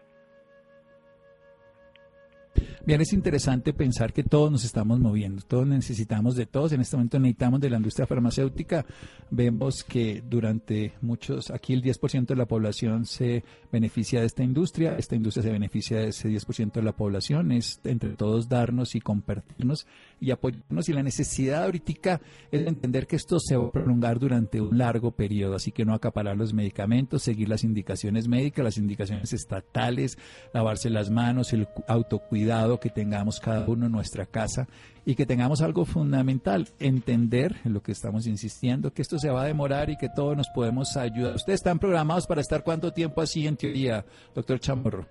Bien, 2.84 3.00
es 3.00 3.12
interesante 3.12 3.72
pensar 3.72 4.12
que 4.12 4.24
todos 4.24 4.50
nos 4.50 4.64
estamos 4.64 4.98
moviendo, 4.98 5.40
todos 5.46 5.68
necesitamos 5.68 6.34
de 6.34 6.46
todos, 6.46 6.72
en 6.72 6.80
este 6.80 6.96
momento 6.96 7.20
necesitamos 7.20 7.60
de 7.60 7.70
la 7.70 7.76
industria 7.76 8.08
farmacéutica, 8.08 8.84
vemos 9.30 9.84
que 9.84 10.20
durante 10.28 10.92
muchos, 11.00 11.52
aquí 11.52 11.74
el 11.74 11.82
10% 11.82 12.26
de 12.26 12.34
la 12.34 12.46
población 12.46 13.06
se 13.06 13.44
beneficia 13.70 14.18
de 14.18 14.26
esta 14.26 14.42
industria, 14.42 14.96
esta 14.98 15.14
industria 15.14 15.44
se 15.44 15.52
beneficia 15.52 16.00
de 16.00 16.08
ese 16.08 16.28
10% 16.28 16.72
de 16.72 16.82
la 16.82 16.96
población, 16.96 17.52
es 17.52 17.80
entre 17.84 18.16
todos 18.16 18.48
darnos 18.48 18.96
y 18.96 19.00
compartirnos 19.00 19.86
y 20.20 20.32
apoyarnos. 20.32 20.88
Y 20.88 20.92
la 20.92 21.04
necesidad 21.04 21.62
ahorita 21.62 22.20
es 22.50 22.66
entender 22.66 23.06
que 23.06 23.14
esto 23.14 23.38
se 23.38 23.56
va 23.56 23.68
a 23.68 23.70
prolongar 23.70 24.18
durante 24.18 24.60
un 24.60 24.76
largo 24.76 25.12
periodo, 25.12 25.54
así 25.54 25.70
que 25.70 25.84
no 25.84 25.94
acaparar 25.94 26.36
los 26.36 26.52
medicamentos, 26.52 27.22
seguir 27.22 27.48
las 27.48 27.62
indicaciones 27.62 28.26
médicas, 28.26 28.64
las 28.64 28.76
indicaciones 28.76 29.32
estatales, 29.32 30.18
lavarse 30.52 30.90
las 30.90 31.10
manos, 31.10 31.52
el 31.52 31.68
autocuidado, 31.86 32.71
que 32.78 32.90
tengamos 32.90 33.40
cada 33.40 33.66
uno 33.66 33.86
en 33.86 33.92
nuestra 33.92 34.26
casa 34.26 34.66
y 35.04 35.14
que 35.14 35.26
tengamos 35.26 35.62
algo 35.62 35.84
fundamental, 35.84 36.68
entender 36.78 37.56
en 37.64 37.72
lo 37.72 37.82
que 37.82 37.92
estamos 37.92 38.26
insistiendo, 38.26 38.92
que 38.92 39.02
esto 39.02 39.18
se 39.18 39.30
va 39.30 39.42
a 39.42 39.46
demorar 39.46 39.90
y 39.90 39.96
que 39.96 40.08
todos 40.08 40.36
nos 40.36 40.48
podemos 40.50 40.96
ayudar. 40.96 41.34
¿Ustedes 41.34 41.60
están 41.60 41.78
programados 41.78 42.26
para 42.26 42.40
estar 42.40 42.62
cuánto 42.62 42.92
tiempo 42.92 43.20
así 43.20 43.46
en 43.46 43.56
teoría, 43.56 44.04
doctor 44.34 44.60
Chamorro? 44.60 45.06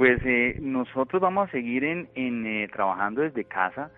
Pues 0.00 0.18
eh, 0.24 0.56
nosotros 0.62 1.20
vamos 1.20 1.48
a 1.48 1.52
seguir 1.52 1.84
en, 1.84 2.08
eh, 2.46 2.68
trabajando 2.72 3.20
desde 3.20 3.44
casa. 3.44 3.90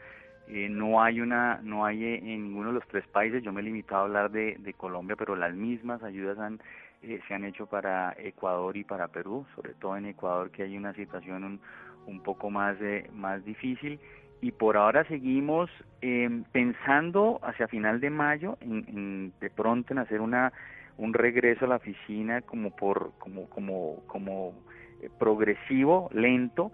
Eh, 0.48 0.68
no 0.68 1.00
hay 1.00 1.20
una, 1.20 1.60
no 1.62 1.84
hay 1.84 2.04
en 2.04 2.42
ninguno 2.42 2.70
de 2.70 2.74
los 2.74 2.88
tres 2.88 3.06
países. 3.06 3.40
Yo 3.44 3.52
me 3.52 3.60
he 3.60 3.64
limitado 3.64 4.02
a 4.02 4.04
hablar 4.06 4.30
de, 4.32 4.74
Colombia, 4.76 5.14
pero 5.16 5.36
las 5.36 5.54
mismas 5.54 6.02
ayudas 6.02 6.40
han, 6.40 6.60
se 7.00 7.34
han 7.34 7.44
hecho 7.44 7.66
para 7.66 8.16
Ecuador 8.18 8.76
y 8.76 8.82
para 8.82 9.06
Perú, 9.06 9.46
sobre 9.54 9.74
todo 9.74 9.96
en 9.96 10.06
Ecuador 10.06 10.50
que 10.50 10.64
hay 10.64 10.76
una 10.76 10.92
situación 10.92 11.44
un, 11.44 11.60
un 12.06 12.20
poco 12.22 12.50
más, 12.50 12.76
eh, 12.80 13.08
más 13.14 13.44
difícil. 13.44 13.98
Y 14.40 14.52
por 14.52 14.76
ahora 14.76 15.04
seguimos 15.04 15.70
em, 16.00 16.44
pensando 16.52 17.38
hacia 17.42 17.68
final 17.68 18.00
de 18.00 18.10
mayo 18.10 18.58
en, 18.60 19.32
de 19.40 19.50
pronto 19.50 19.92
en 19.92 19.98
hacer 19.98 20.20
una 20.20 20.52
un 20.98 21.14
regreso 21.14 21.64
a 21.64 21.68
la 21.68 21.76
oficina 21.76 22.42
como 22.42 22.70
por 22.70 23.12
como 23.18 23.48
como 23.48 24.02
como 24.06 24.52
eh, 25.00 25.08
progresivo 25.18 26.10
lento 26.12 26.70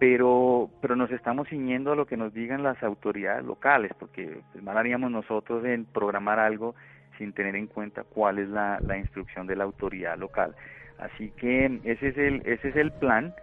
pero 0.00 0.70
pero 0.80 0.96
nos 0.96 1.10
estamos 1.12 1.46
ciñendo 1.48 1.92
a 1.92 1.96
lo 1.96 2.06
que 2.06 2.16
nos 2.16 2.32
digan 2.32 2.62
las 2.62 2.82
autoridades 2.82 3.44
locales 3.44 3.92
porque 3.98 4.40
pues, 4.52 4.64
mal 4.64 4.76
haríamos 4.78 5.10
nosotros 5.10 5.64
en 5.64 5.84
programar 5.84 6.40
algo 6.40 6.74
sin 7.18 7.34
tener 7.34 7.54
en 7.54 7.66
cuenta 7.66 8.02
cuál 8.02 8.38
es 8.38 8.48
la, 8.48 8.80
la 8.80 8.96
instrucción 8.96 9.46
de 9.46 9.54
la 9.54 9.64
autoridad 9.64 10.16
local. 10.16 10.56
Así 10.98 11.30
que 11.36 11.80
ese 11.84 12.08
es 12.08 12.18
el 12.18 12.42
ese 12.46 12.70
es 12.70 12.76
el 12.76 12.92
plan 12.92 13.34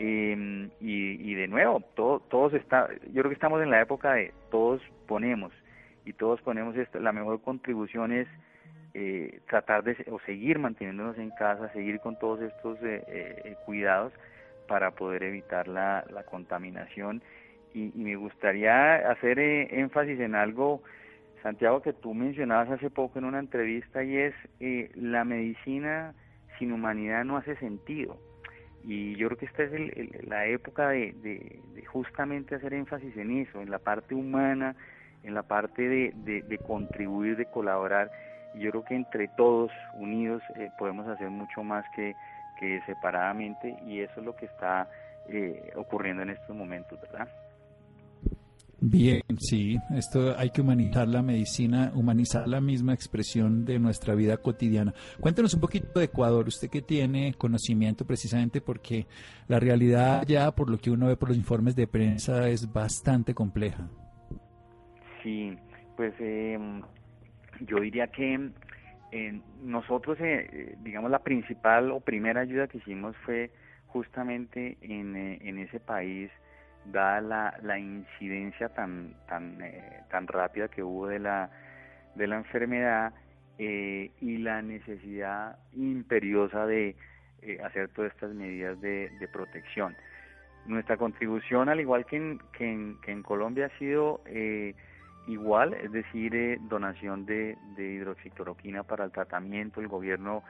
Em, 0.00 0.70
y, 0.80 1.34
de 1.34 1.46
nuevo, 1.46 1.80
todo, 1.94 2.20
todos 2.20 2.52
está, 2.54 2.88
yo 3.12 3.22
creo 3.22 3.28
que 3.28 3.34
estamos 3.34 3.62
en 3.62 3.70
la 3.70 3.80
época 3.80 4.14
de 4.14 4.32
todos 4.50 4.82
ponemos 5.06 5.52
y 6.04 6.12
todos 6.12 6.40
ponemos 6.42 6.76
esto, 6.76 6.98
la 6.98 7.12
mejor 7.12 7.40
contribución 7.40 8.12
es 8.12 8.26
eh, 8.92 9.40
tratar 9.48 9.84
de 9.84 9.96
o 10.10 10.18
seguir 10.20 10.58
manteniéndonos 10.58 11.16
en 11.18 11.30
casa, 11.30 11.72
seguir 11.72 12.00
con 12.00 12.18
todos 12.18 12.40
estos 12.40 12.78
eh, 12.82 13.04
eh, 13.08 13.56
cuidados 13.64 14.12
para 14.66 14.90
poder 14.92 15.22
evitar 15.22 15.68
la, 15.68 16.04
contaminación. 16.28 17.22
Y, 17.72 17.92
y, 17.94 18.04
me 18.04 18.16
gustaría 18.16 19.10
hacer 19.10 19.38
énfasis 19.38 20.18
en 20.20 20.34
algo 20.34 20.82
Santiago 21.42 21.82
que 21.82 21.92
tú 21.92 22.14
mencionabas 22.14 22.70
hace 22.70 22.90
poco 22.90 23.18
en 23.18 23.26
una 23.26 23.38
entrevista 23.38 24.02
y 24.02 24.16
es 24.16 24.34
la 24.94 25.24
medicina 25.24 26.14
sin 26.58 26.72
humanidad 26.72 27.24
no 27.24 27.36
hace 27.36 27.56
sentido 27.56 28.16
y 28.86 29.16
yo 29.16 29.28
creo 29.28 29.38
que 29.38 29.46
esta 29.46 29.62
es 29.62 30.26
la 30.26 30.46
época 30.46 30.90
de, 30.90 31.60
justamente 31.86 32.54
hacer 32.54 32.74
énfasis 32.74 33.16
en 33.16 33.38
eso, 33.38 33.62
en 33.62 33.70
la 33.70 33.78
parte 33.78 34.14
humana, 34.14 34.76
en 35.22 35.34
la 35.34 35.42
parte 35.42 35.88
de, 35.88 36.60
contribuir, 36.66 37.36
de 37.36 37.46
colaborar. 37.46 38.10
Y 38.54 38.60
yo 38.60 38.70
creo 38.70 38.84
que 38.84 38.94
entre 38.94 39.28
todos, 39.28 39.72
unidos, 39.94 40.42
eh, 40.56 40.70
podemos 40.78 41.08
hacer 41.08 41.30
mucho 41.30 41.64
más 41.64 41.84
que, 41.96 42.14
que 42.60 42.82
separadamente 42.86 43.74
y 43.86 44.00
eso 44.00 44.20
es 44.20 44.26
lo 44.26 44.36
que 44.36 44.46
está 44.46 44.88
eh, 45.28 45.72
ocurriendo 45.76 46.22
en 46.22 46.30
estos 46.30 46.54
momentos, 46.54 47.00
¿verdad? 47.00 47.28
Bien, 48.80 49.22
sí, 49.38 49.78
esto 49.96 50.34
hay 50.36 50.50
que 50.50 50.60
humanizar 50.60 51.08
la 51.08 51.22
medicina, 51.22 51.92
humanizar 51.94 52.46
la 52.46 52.60
misma 52.60 52.92
expresión 52.92 53.64
de 53.64 53.78
nuestra 53.78 54.14
vida 54.14 54.36
cotidiana. 54.36 54.92
Cuéntenos 55.20 55.54
un 55.54 55.60
poquito 55.60 55.98
de 55.98 56.06
Ecuador, 56.06 56.46
usted 56.48 56.68
que 56.68 56.82
tiene 56.82 57.34
conocimiento 57.34 58.06
precisamente 58.06 58.60
porque 58.60 59.06
la 59.48 59.58
realidad 59.58 60.24
ya 60.26 60.50
por 60.52 60.70
lo 60.70 60.78
que 60.78 60.90
uno 60.90 61.06
ve 61.06 61.16
por 61.16 61.28
los 61.28 61.38
informes 61.38 61.76
de 61.76 61.86
prensa 61.86 62.48
es 62.48 62.70
bastante 62.72 63.34
compleja. 63.34 63.88
Sí, 65.22 65.56
pues 65.96 66.12
eh, 66.18 66.58
yo 67.60 67.80
diría 67.80 68.08
que 68.08 68.50
eh, 69.12 69.40
nosotros, 69.62 70.18
eh, 70.20 70.76
digamos, 70.82 71.10
la 71.10 71.20
principal 71.20 71.90
o 71.90 72.00
primera 72.00 72.42
ayuda 72.42 72.66
que 72.66 72.78
hicimos 72.78 73.16
fue 73.24 73.50
justamente 73.86 74.76
en, 74.82 75.16
en 75.16 75.58
ese 75.58 75.80
país 75.80 76.30
dada 76.86 77.20
la, 77.20 77.58
la 77.62 77.78
incidencia 77.78 78.68
tan 78.68 79.14
tan 79.26 79.60
eh, 79.62 80.02
tan 80.10 80.26
rápida 80.26 80.68
que 80.68 80.82
hubo 80.82 81.06
de 81.06 81.18
la 81.18 81.50
de 82.14 82.26
la 82.26 82.36
enfermedad 82.36 83.12
eh, 83.58 84.10
y 84.20 84.38
la 84.38 84.62
necesidad 84.62 85.58
imperiosa 85.72 86.66
de 86.66 86.96
eh, 87.42 87.58
hacer 87.64 87.88
todas 87.88 88.12
estas 88.12 88.32
medidas 88.34 88.80
de, 88.80 89.10
de, 89.18 89.28
protección. 89.28 89.96
Nuestra 90.66 90.96
contribución, 90.96 91.68
al 91.68 91.80
igual 91.80 92.06
que 92.06 92.16
en, 92.16 92.40
que 92.52 92.70
en, 92.70 93.00
que 93.00 93.12
en 93.12 93.22
Colombia, 93.22 93.66
ha 93.66 93.78
sido 93.78 94.22
igual, 95.26 95.74
es 95.74 95.92
decir, 95.92 96.58
donación 96.62 97.26
de, 97.26 97.56
de 97.76 97.92
hidroxicloroquina 97.92 98.82
para 98.82 99.04
el 99.04 99.12
tratamiento. 99.12 99.80
El 99.80 99.88
gobierno 99.88 100.42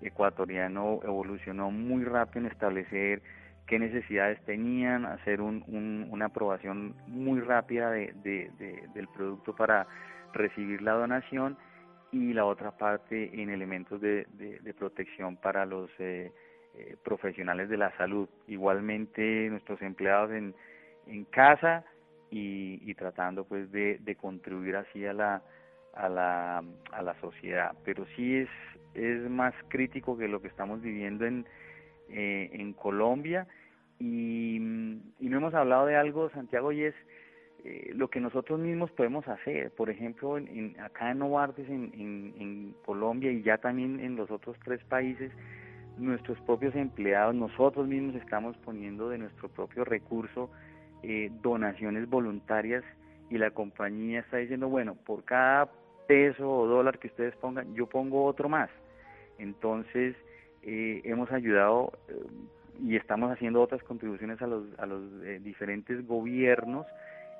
ecuatoriano 0.00 1.00
evolucionó 1.02 1.70
muy 1.70 2.04
rápido 2.04 2.46
en 2.46 2.52
establecer 2.52 3.22
qué 3.68 3.78
necesidades 3.78 4.42
tenían, 4.46 5.04
hacer 5.04 5.40
una 5.42 6.24
aprobación 6.24 6.96
muy 7.06 7.40
rápida 7.40 7.90
de, 7.90 8.50
del 8.94 9.08
producto 9.08 9.54
para 9.54 9.86
recibir 10.32 10.82
la 10.82 10.92
donación 10.92 11.56
y 12.10 12.32
la 12.32 12.46
otra 12.46 12.70
parte 12.72 13.30
en 13.40 13.50
elementos 13.50 14.00
de, 14.00 14.26
protección 14.78 15.36
para 15.36 15.66
los 15.66 15.90
eh, 15.98 16.32
eh, 16.74 16.96
profesionales 17.04 17.68
de 17.68 17.76
la 17.76 17.94
salud. 17.98 18.26
Igualmente 18.46 19.48
nuestros 19.50 19.80
empleados 19.82 20.30
en, 20.32 20.54
en 21.06 21.24
casa 21.26 21.84
y, 22.30 22.94
tratando 22.94 23.44
pues 23.44 23.70
de, 23.70 24.16
contribuir 24.18 24.76
así 24.76 25.04
a 25.04 25.12
la, 25.12 25.42
a 25.94 26.08
la, 26.08 26.64
a 26.92 27.02
la 27.02 27.20
sociedad. 27.20 27.72
Pero 27.84 28.06
sí 28.16 28.36
es, 28.36 28.48
es 28.94 29.28
más 29.28 29.52
crítico 29.68 30.16
que 30.16 30.26
lo 30.26 30.40
que 30.40 30.48
estamos 30.48 30.80
viviendo 30.80 31.26
en, 31.26 31.44
eh, 32.08 32.48
en 32.54 32.72
Colombia 32.72 33.46
y, 33.98 34.58
no 34.60 35.36
hemos 35.36 35.54
hablado 35.54 35.86
de 35.86 35.96
algo, 35.96 36.30
Santiago, 36.30 36.72
y 36.72 36.84
es 36.84 36.94
eh, 37.64 37.92
lo 37.94 38.08
que 38.08 38.20
nosotros 38.20 38.58
mismos 38.58 38.90
podemos 38.92 39.26
hacer. 39.28 39.70
Por 39.72 39.90
ejemplo, 39.90 40.38
en, 40.38 40.74
acá 40.80 41.10
en 41.10 41.18
Novartis, 41.18 41.68
en, 41.68 41.92
en, 41.94 42.74
Colombia 42.84 43.30
y 43.30 43.42
ya 43.42 43.58
también 43.58 44.00
en 44.00 44.16
los 44.16 44.30
otros 44.30 44.56
tres 44.64 44.82
países, 44.84 45.30
nuestros 45.98 46.40
propios 46.42 46.74
empleados, 46.74 47.34
nosotros 47.34 47.86
mismos 47.86 48.14
estamos 48.14 48.56
poniendo 48.58 49.08
de 49.08 49.18
nuestro 49.18 49.48
propio 49.48 49.84
recurso 49.84 50.50
eh, 51.02 51.30
donaciones 51.42 52.08
voluntarias 52.08 52.84
y 53.30 53.38
la 53.38 53.50
compañía 53.50 54.20
está 54.20 54.38
diciendo, 54.38 54.68
bueno, 54.68 54.94
por 54.94 55.24
cada 55.24 55.68
peso 56.06 56.50
o 56.50 56.66
dólar 56.66 56.98
que 56.98 57.08
ustedes 57.08 57.36
pongan, 57.36 57.74
yo 57.74 57.86
pongo 57.86 58.24
otro 58.24 58.48
más. 58.48 58.70
Entonces, 59.38 60.16
eh, 60.62 61.02
hemos 61.04 61.30
ayudado 61.30 61.92
y 62.82 62.96
estamos 62.96 63.30
haciendo 63.32 63.60
otras 63.60 63.82
contribuciones 63.82 64.40
a 64.42 64.46
los, 64.46 64.64
a 64.78 64.86
los 64.86 65.02
eh, 65.24 65.40
diferentes 65.42 66.06
gobiernos 66.06 66.86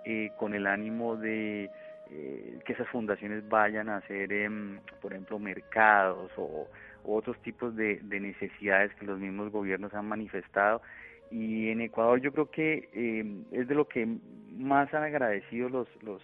eh, 0.05 0.31
con 0.38 0.55
el 0.55 0.66
ánimo 0.66 1.16
de 1.16 1.70
eh, 2.11 2.59
que 2.64 2.72
esas 2.72 2.88
fundaciones 2.88 3.48
vayan 3.48 3.88
a 3.88 3.98
hacer, 3.98 4.33
em, 4.33 4.81
por 5.01 5.12
ejemplo, 5.12 5.38
mercados 5.38 6.31
o, 6.37 6.66
otros 7.05 7.40
tipos 7.42 7.74
de, 7.74 8.01
necesidades 8.03 8.94
que 8.96 9.07
los 9.07 9.18
mismos 9.18 9.51
gobiernos 9.51 9.94
han 9.94 10.07
manifestado. 10.07 10.83
Y 11.31 11.70
en 11.70 11.81
Ecuador 11.81 12.20
yo 12.20 12.33
creo 12.33 12.51
que 12.51 12.88
em, 12.92 13.44
es 13.53 13.68
de 13.68 13.74
lo 13.74 13.87
que 13.88 14.07
más 14.51 14.92
han 14.92 15.05
agradecido 15.05 15.68
los, 15.68 15.88
los, 16.03 16.22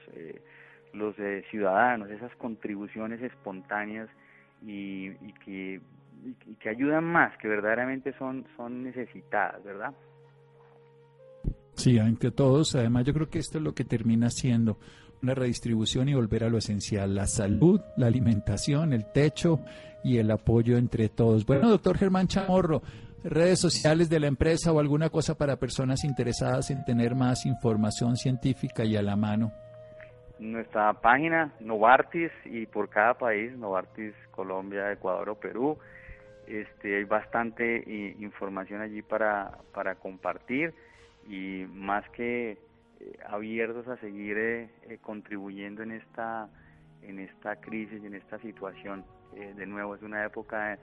los 0.92 1.14
ciudadanos, 1.50 2.10
esas 2.10 2.34
contribuciones 2.36 3.22
espontáneas 3.22 4.08
y, 4.62 5.12
y 5.22 5.32
que 5.44 5.80
y, 6.24 6.54
que 6.56 6.68
ayudan 6.68 7.04
más, 7.04 7.36
que 7.38 7.48
verdaderamente 7.48 8.12
son, 8.18 8.46
son 8.56 8.82
necesitadas, 8.82 9.62
¿verdad? 9.62 9.94
Sí, 11.74 11.98
entre 11.98 12.30
todos. 12.30 12.74
Además, 12.74 13.04
yo 13.04 13.12
creo 13.12 13.28
que 13.28 13.38
esto 13.38 13.58
es 13.58 13.64
lo 13.64 13.74
que 13.74 13.84
termina 13.84 14.30
siendo 14.30 14.78
una 15.22 15.34
redistribución 15.34 16.08
y 16.08 16.14
volver 16.14 16.44
a 16.44 16.48
lo 16.48 16.58
esencial, 16.58 17.14
la 17.14 17.26
salud, 17.26 17.80
la 17.96 18.06
alimentación, 18.06 18.92
el 18.92 19.10
techo 19.12 19.60
y 20.02 20.18
el 20.18 20.30
apoyo 20.30 20.76
entre 20.76 21.08
todos. 21.08 21.46
Bueno, 21.46 21.68
doctor 21.68 21.96
Germán 21.96 22.28
Chamorro, 22.28 22.82
redes 23.24 23.58
sociales 23.58 24.10
de 24.10 24.20
la 24.20 24.26
empresa 24.26 24.70
o 24.72 24.80
alguna 24.80 25.08
cosa 25.08 25.36
para 25.36 25.56
personas 25.56 26.04
interesadas 26.04 26.70
en 26.70 26.84
tener 26.84 27.14
más 27.14 27.46
información 27.46 28.16
científica 28.16 28.84
y 28.84 28.96
a 28.96 29.02
la 29.02 29.16
mano. 29.16 29.52
Nuestra 30.38 30.92
página 30.94 31.54
Novartis 31.60 32.30
y 32.44 32.66
por 32.66 32.90
cada 32.90 33.14
país, 33.14 33.56
Novartis 33.56 34.14
Colombia, 34.30 34.92
Ecuador 34.92 35.30
o 35.30 35.34
Perú, 35.36 35.78
este, 36.46 36.96
hay 36.96 37.04
bastante 37.04 38.14
información 38.18 38.80
allí 38.80 39.02
para, 39.02 39.58
para 39.72 39.94
compartir 39.96 40.74
y 41.28 41.66
más 41.72 42.08
que 42.10 42.52
eh, 42.52 42.58
abiertos 43.26 43.88
a 43.88 43.96
seguir 43.98 44.36
eh, 44.38 44.70
eh, 44.82 44.98
contribuyendo 45.00 45.82
en 45.82 45.92
esta 45.92 46.48
en 47.02 47.18
esta 47.18 47.56
crisis 47.56 48.02
y 48.02 48.06
en 48.06 48.14
esta 48.14 48.38
situación. 48.38 49.04
De 49.34 49.66
nuevo 49.66 49.96
es 49.96 50.02
una 50.02 50.24
época 50.24 50.78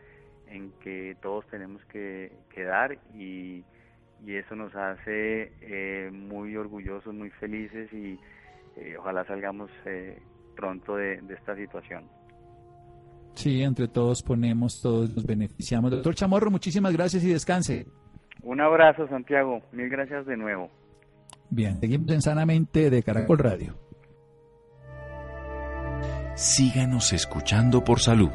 en 0.45 0.71
que 0.81 1.15
todos 1.21 1.47
tenemos 1.47 1.83
que, 1.85 2.31
quedar 2.53 2.99
y, 3.15 3.63
y 4.23 4.35
eso 4.35 4.55
nos 4.55 4.75
hace 4.75 6.11
muy 6.11 6.55
orgullosos 6.57 7.13
muy 7.13 7.29
felices 7.31 7.91
y 7.93 8.19
ojalá 8.99 9.23
salgamos 9.23 9.71
pronto 10.55 10.97
de 10.97 11.23
esta 11.29 11.55
situación 11.55 12.03
Sí, 13.33 13.61
entre 13.63 13.87
todos 13.87 14.21
ponemos, 14.21 14.81
todos 14.81 15.15
nos 15.15 15.25
beneficiamos. 15.25 15.91
Doctor 15.91 16.15
Chamorro, 16.15 16.51
muchísimas 16.51 16.93
gracias 16.93 17.23
y 17.23 17.29
descanse. 17.29 17.87
Un 18.43 18.61
abrazo, 18.61 19.07
Santiago. 19.07 19.61
Mil 19.71 19.89
gracias 19.89 20.25
de 20.25 20.37
nuevo. 20.37 20.69
Bien, 21.49 21.79
seguimos 21.79 22.13
en 22.13 22.21
Sanamente 22.21 22.89
de 22.89 23.03
Caracol 23.03 23.37
Radio. 23.37 23.75
Síganos 26.35 27.13
escuchando 27.13 27.83
por 27.83 27.99
salud. 27.99 28.31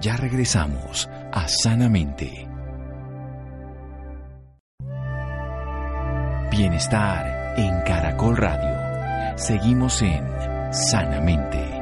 Ya 0.00 0.16
regresamos 0.16 1.08
a 1.32 1.46
Sanamente. 1.46 2.48
Bienestar 6.50 7.58
en 7.58 7.82
Caracol 7.82 8.36
Radio. 8.36 9.36
Seguimos 9.36 10.02
en 10.02 10.24
Sanamente. 10.72 11.77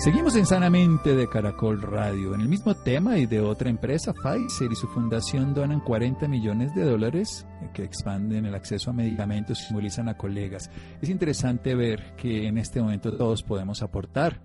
Seguimos 0.00 0.34
en 0.34 0.46
Sanamente 0.46 1.14
de 1.14 1.28
Caracol 1.28 1.82
Radio. 1.82 2.34
En 2.34 2.40
el 2.40 2.48
mismo 2.48 2.74
tema 2.74 3.18
y 3.18 3.26
de 3.26 3.42
otra 3.42 3.68
empresa, 3.68 4.14
Pfizer 4.14 4.72
y 4.72 4.74
su 4.74 4.88
fundación 4.88 5.52
donan 5.52 5.80
40 5.80 6.26
millones 6.26 6.74
de 6.74 6.84
dólares 6.84 7.46
que 7.74 7.84
expanden 7.84 8.46
el 8.46 8.54
acceso 8.54 8.88
a 8.88 8.94
medicamentos 8.94 9.60
y 9.60 9.64
simbolizan 9.66 10.08
a 10.08 10.16
colegas. 10.16 10.70
Es 11.02 11.10
interesante 11.10 11.74
ver 11.74 12.16
que 12.16 12.46
en 12.46 12.56
este 12.56 12.80
momento 12.80 13.14
todos 13.14 13.42
podemos 13.42 13.82
aportar. 13.82 14.40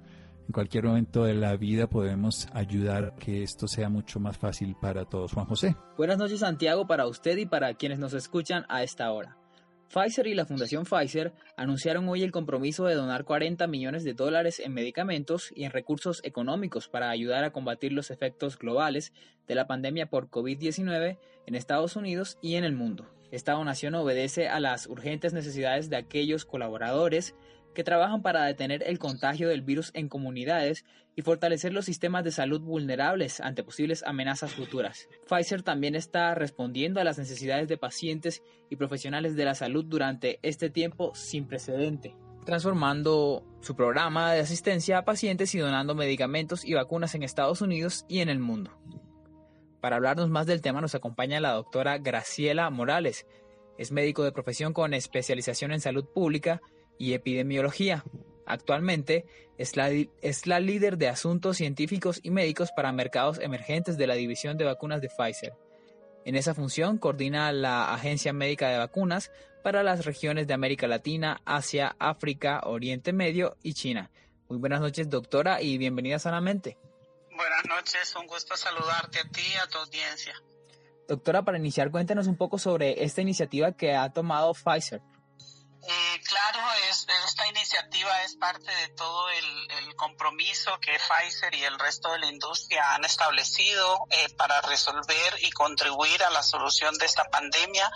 En 0.45 0.51
cualquier 0.51 0.83
momento 0.83 1.23
de 1.23 1.35
la 1.35 1.55
vida 1.55 1.87
podemos 1.87 2.49
ayudar 2.51 3.05
a 3.05 3.15
que 3.15 3.41
esto 3.41 3.69
sea 3.69 3.87
mucho 3.87 4.19
más 4.19 4.37
fácil 4.37 4.75
para 4.81 5.05
todos. 5.05 5.31
Juan 5.31 5.45
José. 5.45 5.77
Buenas 5.95 6.17
noches 6.17 6.41
Santiago 6.41 6.85
para 6.85 7.07
usted 7.07 7.37
y 7.37 7.45
para 7.45 7.75
quienes 7.75 7.97
nos 7.97 8.13
escuchan 8.13 8.65
a 8.67 8.83
esta 8.83 9.09
hora. 9.09 9.37
Pfizer 9.89 10.27
y 10.27 10.33
la 10.33 10.45
Fundación 10.45 10.85
Pfizer 10.85 11.33
anunciaron 11.55 12.07
hoy 12.09 12.23
el 12.23 12.31
compromiso 12.31 12.85
de 12.85 12.95
donar 12.95 13.23
40 13.23 13.65
millones 13.67 14.03
de 14.03 14.13
dólares 14.13 14.59
en 14.59 14.73
medicamentos 14.73 15.51
y 15.55 15.63
en 15.63 15.71
recursos 15.71 16.21
económicos 16.23 16.87
para 16.89 17.09
ayudar 17.09 17.43
a 17.43 17.51
combatir 17.51 17.93
los 17.93 18.11
efectos 18.11 18.57
globales 18.57 19.13
de 19.47 19.55
la 19.55 19.67
pandemia 19.67 20.07
por 20.07 20.29
COVID-19 20.29 21.17
en 21.45 21.55
Estados 21.55 21.95
Unidos 21.95 22.37
y 22.41 22.55
en 22.55 22.63
el 22.63 22.73
mundo. 22.73 23.09
Esta 23.31 23.53
donación 23.53 23.95
obedece 23.95 24.47
a 24.47 24.59
las 24.59 24.87
urgentes 24.87 25.33
necesidades 25.33 25.89
de 25.89 25.97
aquellos 25.97 26.45
colaboradores 26.45 27.35
que 27.75 27.83
trabajan 27.83 28.23
para 28.23 28.45
detener 28.45 28.81
el 28.87 28.97
contagio 28.97 29.47
del 29.47 29.61
virus 29.61 29.91
en 29.93 30.09
comunidades 30.09 30.83
y 31.15 31.21
fortalecer 31.21 31.71
los 31.71 31.85
sistemas 31.85 32.23
de 32.23 32.31
salud 32.31 32.61
vulnerables 32.61 33.39
ante 33.39 33.63
posibles 33.63 34.01
amenazas 34.01 34.53
futuras. 34.53 35.07
Pfizer 35.29 35.61
también 35.61 35.93
está 35.93 36.33
respondiendo 36.33 36.99
a 36.99 37.03
las 37.03 37.19
necesidades 37.19 37.67
de 37.67 37.77
pacientes 37.77 38.41
y 38.71 38.77
profesionales 38.77 39.35
de 39.35 39.45
la 39.45 39.53
salud 39.53 39.85
durante 39.85 40.39
este 40.41 40.71
tiempo 40.71 41.13
sin 41.13 41.45
precedente 41.47 42.15
transformando 42.45 43.43
su 43.59 43.75
programa 43.75 44.31
de 44.31 44.39
asistencia 44.39 44.99
a 44.99 45.03
pacientes 45.03 45.53
y 45.55 45.57
donando 45.57 45.95
medicamentos 45.95 46.63
y 46.63 46.75
vacunas 46.75 47.15
en 47.15 47.23
Estados 47.23 47.61
Unidos 47.61 48.05
y 48.07 48.19
en 48.19 48.29
el 48.29 48.39
mundo. 48.39 48.71
Para 49.81 49.97
hablarnos 49.97 50.29
más 50.29 50.45
del 50.45 50.61
tema 50.61 50.79
nos 50.79 50.95
acompaña 50.95 51.39
la 51.39 51.53
doctora 51.53 51.97
Graciela 51.97 52.69
Morales. 52.69 53.25
Es 53.77 53.91
médico 53.91 54.23
de 54.23 54.31
profesión 54.31 54.73
con 54.73 54.93
especialización 54.93 55.71
en 55.71 55.81
salud 55.81 56.05
pública 56.05 56.61
y 56.97 57.13
epidemiología. 57.13 58.03
Actualmente 58.45 59.25
es 59.57 59.75
la, 59.75 59.89
es 59.89 60.47
la 60.47 60.59
líder 60.59 60.97
de 60.97 61.07
asuntos 61.07 61.57
científicos 61.57 62.19
y 62.23 62.31
médicos 62.31 62.71
para 62.75 62.91
mercados 62.91 63.39
emergentes 63.39 63.97
de 63.97 64.07
la 64.07 64.15
División 64.15 64.57
de 64.57 64.65
Vacunas 64.65 65.01
de 65.01 65.09
Pfizer. 65.09 65.53
En 66.25 66.35
esa 66.35 66.53
función 66.53 66.97
coordina 66.97 67.51
la 67.51 67.93
Agencia 67.93 68.33
Médica 68.33 68.69
de 68.69 68.77
Vacunas 68.77 69.31
para 69.63 69.83
las 69.83 70.05
regiones 70.05 70.47
de 70.47 70.53
América 70.53 70.87
Latina, 70.87 71.41
Asia, 71.45 71.95
África, 71.99 72.61
Oriente 72.65 73.13
Medio 73.13 73.57
y 73.63 73.73
China. 73.73 74.11
Muy 74.47 74.59
buenas 74.59 74.79
noches, 74.79 75.09
doctora, 75.09 75.61
y 75.61 75.77
bienvenida 75.77 76.19
sanamente. 76.19 76.77
Buenas 77.35 77.65
noches, 77.67 78.15
un 78.15 78.27
gusto 78.27 78.55
saludarte 78.55 79.19
a 79.19 79.23
ti 79.23 79.41
y 79.41 79.57
a 79.57 79.67
tu 79.67 79.79
audiencia. 79.79 80.33
Doctora, 81.07 81.43
para 81.43 81.57
iniciar, 81.57 81.91
cuéntanos 81.91 82.27
un 82.27 82.37
poco 82.37 82.57
sobre 82.57 83.03
esta 83.03 83.21
iniciativa 83.21 83.71
que 83.71 83.95
ha 83.95 84.09
tomado 84.11 84.53
Pfizer. 84.53 85.01
Eh, 85.87 86.21
claro, 86.27 86.59
es, 86.89 87.05
esta 87.27 87.47
iniciativa 87.47 88.23
es 88.23 88.35
parte 88.37 88.71
de 88.71 88.87
todo 88.89 89.29
el, 89.29 89.45
compromiso 89.95 90.77
que 90.81 90.99
Pfizer 90.99 91.55
y 91.55 91.63
el 91.63 91.79
resto 91.79 92.11
de 92.11 92.19
la 92.19 92.25
industria 92.27 92.95
han 92.95 93.05
establecido 93.05 94.05
eh, 94.09 94.27
para 94.37 94.59
resolver 94.61 95.37
y 95.39 95.51
contribuir 95.51 96.21
a 96.23 96.29
la 96.31 96.43
solución 96.43 96.97
de 96.97 97.05
esta 97.05 97.23
pandemia. 97.25 97.89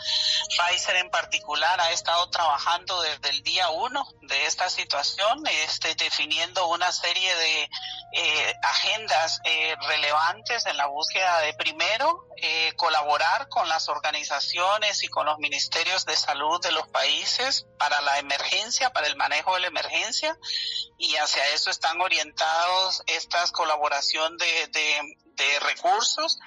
Pfizer 0.49 0.95
en 0.95 1.09
particular 1.09 1.81
ha 1.81 1.91
estado 1.91 2.29
trabajando 2.29 3.01
desde 3.01 3.29
el 3.29 3.43
día 3.43 3.69
uno 3.69 4.07
de 4.21 4.45
esta 4.45 4.69
situación, 4.69 5.43
este, 5.65 5.93
definiendo 5.95 6.67
una 6.67 6.91
serie 6.91 7.35
de 7.35 7.69
eh, 8.13 8.55
agendas 8.63 9.41
eh, 9.43 9.75
relevantes 9.87 10.65
en 10.65 10.77
la 10.77 10.87
búsqueda 10.87 11.41
de 11.41 11.53
primero 11.53 12.28
eh, 12.41 12.73
colaborar 12.75 13.49
con 13.49 13.67
las 13.69 13.89
organizaciones 13.89 15.03
y 15.03 15.07
con 15.07 15.25
los 15.25 15.39
ministerios 15.39 16.05
de 16.05 16.15
salud 16.15 16.61
de 16.61 16.71
los 16.71 16.87
países 16.87 17.65
para 17.77 18.01
la 18.01 18.19
emergencia, 18.19 18.91
para 18.91 19.07
el 19.07 19.15
manejo 19.15 19.53
de 19.55 19.61
la 19.61 19.67
emergencia 19.67 20.37
y 20.97 21.15
hacia 21.15 21.47
eso 21.49 21.69
están 21.69 21.99
orientados 22.01 23.03
estas 23.07 23.51
colaboración 23.51 24.37
de, 24.37 24.67
de, 24.67 25.15
de 25.35 25.59
recursos 25.59 26.39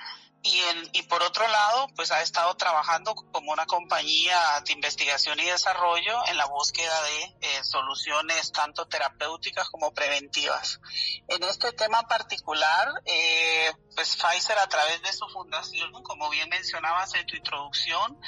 y, 0.42 0.58
en, 0.58 0.90
y 0.92 1.02
por 1.02 1.22
otro 1.22 1.46
lado, 1.46 1.86
pues 1.94 2.10
ha 2.10 2.20
estado 2.20 2.54
trabajando 2.56 3.14
como 3.14 3.52
una 3.52 3.64
compañía 3.66 4.36
de 4.66 4.72
investigación 4.72 5.38
y 5.38 5.44
desarrollo 5.44 6.26
en 6.26 6.36
la 6.36 6.46
búsqueda 6.46 7.00
de 7.04 7.22
eh, 7.40 7.64
soluciones 7.64 8.50
tanto 8.50 8.86
terapéuticas 8.86 9.68
como 9.70 9.94
preventivas. 9.94 10.80
En 11.28 11.44
este 11.44 11.72
tema 11.72 12.02
particular, 12.08 12.88
eh, 13.04 13.72
pues 13.94 14.16
Pfizer 14.16 14.58
a 14.58 14.66
través 14.68 15.00
de 15.02 15.12
su 15.12 15.28
fundación, 15.28 15.92
como 16.02 16.28
bien 16.30 16.48
mencionabas 16.48 17.14
en 17.14 17.24
tu 17.26 17.36
introducción, 17.36 18.18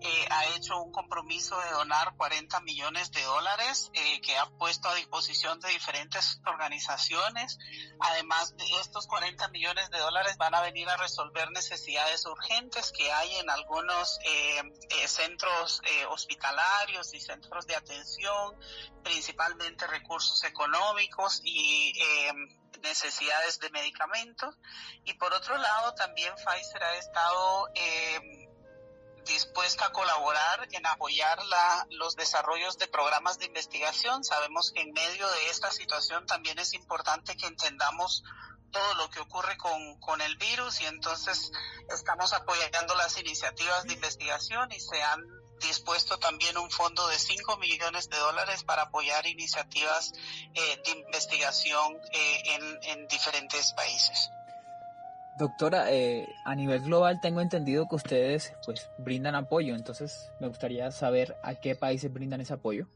eh, 0.00 0.26
ha 0.30 0.46
hecho 0.56 0.78
un 0.78 0.92
compromiso 0.92 1.58
de 1.58 1.70
donar 1.70 2.14
40 2.16 2.60
millones 2.60 3.12
de 3.12 3.22
dólares 3.22 3.90
eh, 3.94 4.20
que 4.20 4.36
ha 4.36 4.46
puesto 4.58 4.88
a 4.88 4.94
disposición 4.94 5.58
de 5.60 5.70
diferentes 5.70 6.38
organizaciones. 6.46 7.58
Además 8.00 8.56
de 8.58 8.64
estos 8.80 9.06
40 9.06 9.48
millones 9.48 9.90
de 9.90 9.98
dólares 9.98 10.36
van 10.36 10.54
a 10.54 10.60
venir 10.60 10.88
a 10.90 10.96
resolver 10.98 11.50
necesidades 11.50 11.61
urgentes 12.26 12.92
que 12.92 13.10
hay 13.12 13.36
en 13.36 13.50
algunos 13.50 14.18
eh, 14.24 14.62
eh, 14.90 15.08
centros 15.08 15.80
eh, 15.84 16.06
hospitalarios 16.06 17.14
y 17.14 17.20
centros 17.20 17.66
de 17.66 17.76
atención, 17.76 18.58
principalmente 19.02 19.86
recursos 19.86 20.42
económicos 20.44 21.40
y 21.44 21.92
eh, 22.00 22.32
necesidades 22.82 23.58
de 23.60 23.70
medicamentos. 23.70 24.54
Y 25.04 25.14
por 25.14 25.32
otro 25.32 25.56
lado, 25.56 25.94
también 25.94 26.34
Pfizer 26.34 26.82
ha 26.82 26.96
estado 26.96 27.68
eh, 27.74 28.48
dispuesta 29.24 29.86
a 29.86 29.92
colaborar 29.92 30.68
en 30.72 30.84
apoyar 30.86 31.44
la, 31.44 31.86
los 31.90 32.16
desarrollos 32.16 32.76
de 32.78 32.88
programas 32.88 33.38
de 33.38 33.46
investigación. 33.46 34.24
Sabemos 34.24 34.72
que 34.72 34.80
en 34.82 34.92
medio 34.92 35.28
de 35.30 35.50
esta 35.50 35.70
situación 35.70 36.26
también 36.26 36.58
es 36.58 36.74
importante 36.74 37.36
que 37.36 37.46
entendamos 37.46 38.24
todo 38.72 38.94
lo 38.94 39.10
que 39.10 39.20
ocurre 39.20 39.56
con, 39.56 40.00
con 40.00 40.20
el 40.20 40.36
virus 40.36 40.80
y 40.80 40.86
entonces 40.86 41.52
estamos 41.94 42.32
apoyando 42.32 42.94
las 42.96 43.18
iniciativas 43.20 43.84
de 43.84 43.94
investigación 43.94 44.72
y 44.72 44.80
se 44.80 45.00
han 45.02 45.20
dispuesto 45.60 46.18
también 46.18 46.58
un 46.58 46.70
fondo 46.70 47.06
de 47.08 47.16
5 47.16 47.56
millones 47.58 48.08
de 48.08 48.16
dólares 48.16 48.64
para 48.64 48.82
apoyar 48.82 49.24
iniciativas 49.26 50.12
eh, 50.54 50.82
de 50.84 51.00
investigación 51.00 51.98
eh, 52.12 52.42
en, 52.46 52.98
en, 52.98 53.06
diferentes 53.06 53.72
países. 53.74 54.30
Doctora, 55.38 55.90
eh, 55.92 56.26
a 56.44 56.54
nivel 56.54 56.82
global 56.82 57.20
tengo 57.20 57.40
entendido 57.40 57.86
que 57.88 57.94
ustedes 57.94 58.52
pues 58.64 58.88
brindan 58.98 59.34
apoyo, 59.34 59.74
entonces 59.74 60.30
me 60.40 60.48
gustaría 60.48 60.90
saber 60.90 61.36
a 61.42 61.54
qué 61.54 61.76
países 61.76 62.12
brindan 62.12 62.40
ese 62.40 62.54
apoyo 62.54 62.88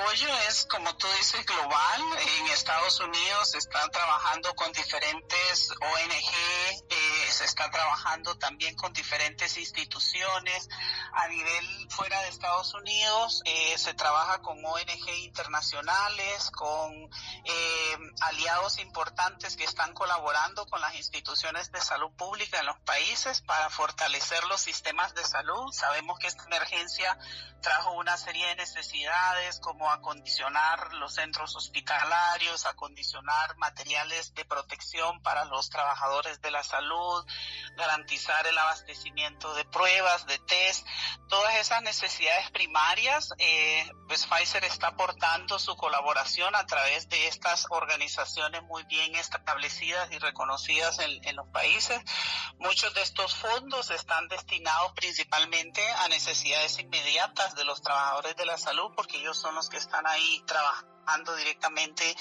apoyo 0.00 0.28
es, 0.48 0.66
como 0.66 0.94
tú 0.96 1.06
dices, 1.18 1.44
global. 1.44 2.00
En 2.38 2.46
Estados 2.48 3.00
Unidos 3.00 3.50
se 3.50 3.58
están 3.58 3.90
trabajando 3.90 4.54
con 4.54 4.72
diferentes 4.72 5.70
ONG, 5.70 6.84
eh, 6.88 7.30
se 7.30 7.44
está 7.44 7.70
trabajando 7.70 8.36
también 8.38 8.74
con 8.76 8.92
diferentes 8.92 9.56
instituciones. 9.58 10.68
A 11.12 11.28
nivel 11.28 11.88
fuera 11.90 12.20
de 12.22 12.28
Estados 12.28 12.74
Unidos 12.74 13.42
eh, 13.44 13.76
se 13.76 13.94
trabaja 13.94 14.40
con 14.40 14.64
ONG 14.64 15.08
internacionales, 15.22 16.50
con 16.50 16.92
eh, 16.94 17.98
aliados 18.20 18.78
importantes 18.78 19.56
que 19.56 19.64
están 19.64 19.92
colaborando 19.92 20.66
con 20.66 20.80
las 20.80 20.94
instituciones 20.94 21.72
de 21.72 21.80
salud 21.80 22.10
pública 22.16 22.60
en 22.60 22.66
los 22.66 22.78
países 22.80 23.42
para 23.42 23.68
fortalecer 23.70 24.44
los 24.44 24.60
sistemas 24.60 25.14
de 25.14 25.24
salud. 25.24 25.72
Sabemos 25.72 26.18
que 26.18 26.28
esta 26.28 26.44
emergencia 26.44 27.18
trajo 27.60 27.92
una 27.92 28.16
serie 28.16 28.46
de 28.48 28.56
necesidades 28.56 29.60
como 29.60 29.89
acondicionar 29.92 30.92
los 30.94 31.14
centros 31.14 31.56
hospitalarios, 31.56 32.66
acondicionar 32.66 33.56
materiales 33.56 34.34
de 34.34 34.44
protección 34.44 35.22
para 35.22 35.44
los 35.46 35.70
trabajadores 35.70 36.40
de 36.40 36.50
la 36.50 36.62
salud, 36.62 37.24
garantizar 37.76 38.46
el 38.46 38.56
abastecimiento 38.58 39.54
de 39.54 39.64
pruebas, 39.64 40.26
de 40.26 40.38
test, 40.38 40.86
todas 41.28 41.54
esas 41.56 41.82
necesidades 41.82 42.50
primarias, 42.50 43.32
eh, 43.38 43.90
pues 44.08 44.26
Pfizer 44.26 44.64
está 44.64 44.88
aportando 44.88 45.58
su 45.58 45.76
colaboración 45.76 46.54
a 46.56 46.66
través 46.66 47.08
de 47.08 47.28
estas 47.28 47.66
organizaciones 47.70 48.62
muy 48.64 48.82
bien 48.84 49.14
establecidas 49.14 50.10
y 50.12 50.18
reconocidas 50.18 50.98
en, 50.98 51.24
en 51.26 51.36
los 51.36 51.48
países. 51.48 52.00
Muchos 52.58 52.92
de 52.94 53.02
estos 53.02 53.34
fondos 53.34 53.90
están 53.90 54.28
destinados 54.28 54.92
principalmente 54.92 55.82
a 55.98 56.08
necesidades 56.08 56.78
inmediatas 56.78 57.54
de 57.54 57.64
los 57.64 57.80
trabajadores 57.82 58.36
de 58.36 58.46
la 58.46 58.58
salud 58.58 58.92
porque 58.96 59.18
ellos 59.18 59.38
son 59.38 59.54
los 59.54 59.68
que 59.68 59.79
están 59.80 60.06
ahí 60.06 60.42
trabajando 60.46 61.34
directamente 61.36 62.16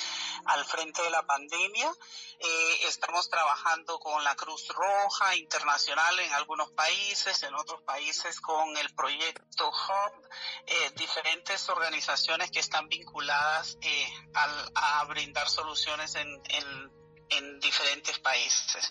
al 0.46 0.66
frente 0.66 1.02
de 1.04 1.10
la 1.12 1.24
pandemia. 1.24 1.92
Eh, 2.40 2.88
estamos 2.88 3.30
trabajando 3.30 4.00
con 4.00 4.24
la 4.24 4.36
Cruz 4.36 4.68
Roja 4.70 5.36
Internacional 5.36 6.20
en 6.20 6.34
algunos 6.34 6.72
países, 6.72 7.44
en 7.44 7.54
otros 7.54 7.82
países 7.84 8.40
con 8.42 8.76
el 8.78 8.94
proyecto 8.96 9.70
Hub, 9.70 10.30
eh, 10.66 10.92
diferentes 10.96 11.70
organizaciones 11.70 12.50
que 12.50 12.60
están 12.60 12.88
vinculadas 12.88 13.78
eh, 13.82 14.14
al, 14.34 14.72
a 14.74 15.04
brindar 15.06 15.48
soluciones 15.50 16.16
en, 16.16 16.28
en, 16.46 16.92
en 17.30 17.60
diferentes 17.60 18.18
países. 18.20 18.90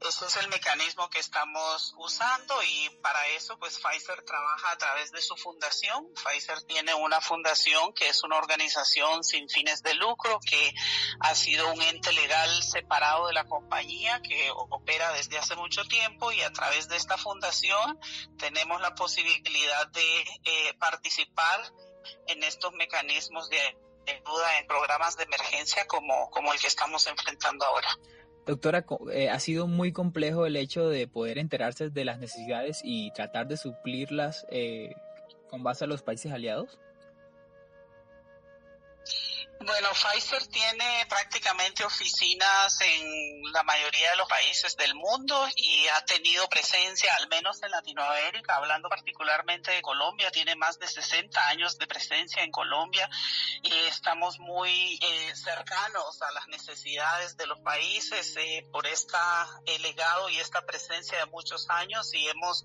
Ese 0.00 0.26
es 0.26 0.36
el 0.36 0.48
mecanismo 0.48 1.08
que 1.08 1.18
estamos 1.18 1.94
usando 1.96 2.54
y 2.62 2.90
para 3.02 3.26
eso 3.28 3.58
pues 3.58 3.78
Pfizer 3.78 4.22
trabaja 4.24 4.72
a 4.72 4.78
través 4.78 5.10
de 5.10 5.22
su 5.22 5.36
fundación. 5.36 6.06
Pfizer 6.14 6.62
tiene 6.62 6.94
una 6.94 7.20
fundación 7.20 7.92
que 7.94 8.08
es 8.08 8.22
una 8.22 8.36
organización 8.36 9.24
sin 9.24 9.48
fines 9.48 9.82
de 9.82 9.94
lucro 9.94 10.38
que 10.48 10.74
ha 11.20 11.34
sido 11.34 11.72
un 11.72 11.80
ente 11.80 12.12
legal 12.12 12.62
separado 12.62 13.26
de 13.28 13.32
la 13.32 13.46
compañía 13.46 14.20
que 14.20 14.50
opera 14.50 15.12
desde 15.12 15.38
hace 15.38 15.56
mucho 15.56 15.84
tiempo 15.86 16.30
y 16.30 16.42
a 16.42 16.52
través 16.52 16.88
de 16.88 16.96
esta 16.96 17.16
fundación 17.16 17.98
tenemos 18.38 18.80
la 18.82 18.94
posibilidad 18.94 19.86
de 19.88 20.20
eh, 20.44 20.74
participar 20.78 21.72
en 22.26 22.44
estos 22.44 22.72
mecanismos 22.74 23.48
de 23.48 23.58
ayuda 24.06 24.58
en 24.58 24.66
programas 24.66 25.16
de 25.16 25.24
emergencia 25.24 25.86
como, 25.86 26.30
como 26.30 26.52
el 26.52 26.60
que 26.60 26.68
estamos 26.68 27.06
enfrentando 27.06 27.64
ahora. 27.64 27.88
Doctora, 28.46 28.86
eh, 29.12 29.28
ha 29.28 29.40
sido 29.40 29.66
muy 29.66 29.90
complejo 29.90 30.46
el 30.46 30.54
hecho 30.54 30.88
de 30.88 31.08
poder 31.08 31.38
enterarse 31.38 31.90
de 31.90 32.04
las 32.04 32.20
necesidades 32.20 32.80
y 32.84 33.10
tratar 33.10 33.48
de 33.48 33.56
suplirlas 33.56 34.46
eh, 34.50 34.94
con 35.50 35.64
base 35.64 35.84
a 35.84 35.88
los 35.88 36.02
países 36.02 36.30
aliados. 36.30 36.78
Bueno, 39.66 39.88
Pfizer 39.94 40.46
tiene 40.46 41.06
prácticamente 41.08 41.84
oficinas 41.84 42.80
en 42.82 43.42
la 43.52 43.64
mayoría 43.64 44.10
de 44.10 44.16
los 44.16 44.28
países 44.28 44.76
del 44.76 44.94
mundo 44.94 45.44
y 45.56 45.88
ha 45.88 46.04
tenido 46.04 46.48
presencia, 46.48 47.12
al 47.16 47.26
menos 47.26 47.60
en 47.64 47.72
Latinoamérica, 47.72 48.54
hablando 48.54 48.88
particularmente 48.88 49.72
de 49.72 49.82
Colombia, 49.82 50.30
tiene 50.30 50.54
más 50.54 50.78
de 50.78 50.86
60 50.86 51.48
años 51.48 51.78
de 51.78 51.88
presencia 51.88 52.44
en 52.44 52.52
Colombia 52.52 53.10
y 53.60 53.72
estamos 53.88 54.38
muy 54.38 55.00
eh, 55.02 55.34
cercanos 55.34 56.22
a 56.22 56.30
las 56.30 56.46
necesidades 56.46 57.36
de 57.36 57.48
los 57.48 57.58
países 57.58 58.36
eh, 58.36 58.64
por 58.70 58.86
este 58.86 59.18
legado 59.80 60.28
y 60.28 60.38
esta 60.38 60.64
presencia 60.64 61.18
de 61.18 61.26
muchos 61.26 61.68
años 61.70 62.14
y 62.14 62.28
hemos 62.28 62.64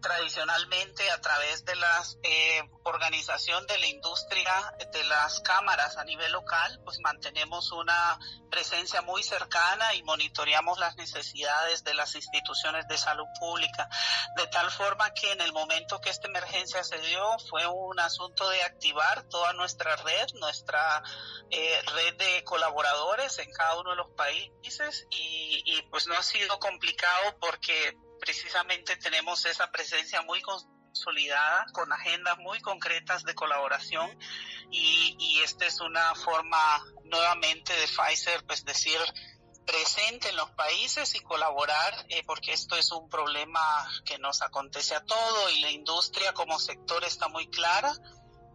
tradicionalmente 0.00 1.10
a 1.10 1.20
través 1.20 1.64
de 1.64 1.76
la 1.76 2.02
eh, 2.22 2.62
organización 2.84 3.66
de 3.66 3.78
la 3.78 3.86
industria 3.86 4.74
de 4.92 5.04
las 5.04 5.40
cámaras 5.40 5.96
a 5.96 6.04
nivel 6.04 6.32
local, 6.32 6.80
pues 6.84 6.98
mantenemos 7.00 7.72
una 7.72 8.18
presencia 8.50 9.02
muy 9.02 9.22
cercana 9.22 9.94
y 9.94 10.02
monitoreamos 10.02 10.78
las 10.78 10.96
necesidades 10.96 11.84
de 11.84 11.94
las 11.94 12.14
instituciones 12.14 12.86
de 12.88 12.96
salud 12.96 13.26
pública, 13.38 13.88
de 14.36 14.46
tal 14.46 14.70
forma 14.70 15.12
que 15.12 15.32
en 15.32 15.40
el 15.40 15.52
momento 15.52 16.00
que 16.00 16.10
esta 16.10 16.28
emergencia 16.28 16.82
se 16.84 16.98
dio 16.98 17.38
fue 17.50 17.66
un 17.66 17.98
asunto 18.00 18.48
de 18.48 18.62
activar 18.62 19.24
toda 19.24 19.52
nuestra 19.52 19.96
red, 19.96 20.26
nuestra 20.34 21.02
eh, 21.50 21.82
red 21.94 22.16
de 22.16 22.44
colaboradores 22.44 23.38
en 23.38 23.52
cada 23.52 23.78
uno 23.78 23.90
de 23.90 23.96
los 23.96 24.10
países 24.10 25.06
y, 25.10 25.62
y 25.64 25.82
pues 25.90 26.06
no 26.06 26.14
ha 26.14 26.22
sido 26.22 26.58
complicado 26.58 27.36
porque 27.40 27.96
precisamente 28.20 28.96
tenemos 28.96 29.44
esa 29.46 29.70
presencia 29.70 30.22
muy 30.22 30.40
consolidada 30.42 31.66
con 31.72 31.92
agendas 31.92 32.38
muy 32.38 32.60
concretas 32.60 33.24
de 33.24 33.34
colaboración 33.34 34.10
y, 34.70 35.16
y 35.18 35.40
esta 35.40 35.66
es 35.66 35.80
una 35.80 36.14
forma 36.14 36.84
nuevamente 37.04 37.72
de 37.72 37.86
Pfizer 37.86 38.44
pues 38.46 38.64
decir 38.64 38.98
presente 39.68 40.30
en 40.30 40.36
los 40.36 40.50
países 40.52 41.14
y 41.14 41.20
colaborar 41.20 42.06
eh, 42.08 42.22
porque 42.26 42.54
esto 42.54 42.74
es 42.76 42.90
un 42.90 43.08
problema 43.10 43.60
que 44.06 44.18
nos 44.18 44.40
acontece 44.40 44.94
a 44.94 45.04
todo 45.04 45.50
y 45.50 45.60
la 45.60 45.70
industria 45.70 46.32
como 46.32 46.58
sector 46.58 47.04
está 47.04 47.28
muy 47.28 47.48
clara 47.50 47.92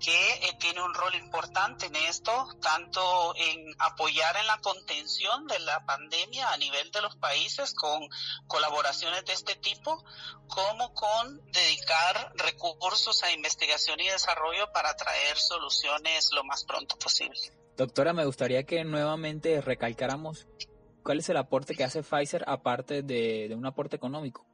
que 0.03 0.33
eh, 0.33 0.57
tiene 0.59 0.83
un 0.83 0.93
rol 0.93 1.15
importante 1.15 1.85
en 1.85 1.95
esto, 1.95 2.49
tanto 2.61 3.33
en 3.37 3.73
apoyar 3.79 4.35
en 4.35 4.45
la 4.47 4.57
contención 4.57 5.47
de 5.47 5.57
la 5.59 5.85
pandemia 5.85 6.51
a 6.51 6.57
nivel 6.57 6.91
de 6.91 7.01
los 7.01 7.15
países 7.15 7.73
con 7.73 8.09
colaboraciones 8.45 9.23
de 9.23 9.31
este 9.31 9.55
tipo, 9.55 10.03
como 10.47 10.93
con 10.93 11.41
dedicar 11.51 12.33
recursos 12.35 13.23
a 13.23 13.31
investigación 13.31 14.01
y 14.01 14.09
desarrollo 14.09 14.69
para 14.73 14.93
traer 14.93 15.37
soluciones 15.37 16.29
lo 16.33 16.43
más 16.43 16.65
pronto 16.65 16.97
posible. 16.97 17.39
Doctora, 17.77 18.11
me 18.11 18.25
gustaría 18.25 18.63
que 18.63 18.83
nuevamente 18.83 19.61
recalcáramos 19.61 20.47
cuál 21.01 21.19
es 21.19 21.29
el 21.29 21.37
aporte 21.37 21.75
que 21.75 21.85
hace 21.85 22.03
Pfizer 22.03 22.43
aparte 22.45 23.03
de, 23.03 23.47
de 23.47 23.55
un 23.55 23.65
aporte 23.65 23.95
económico. 23.95 24.45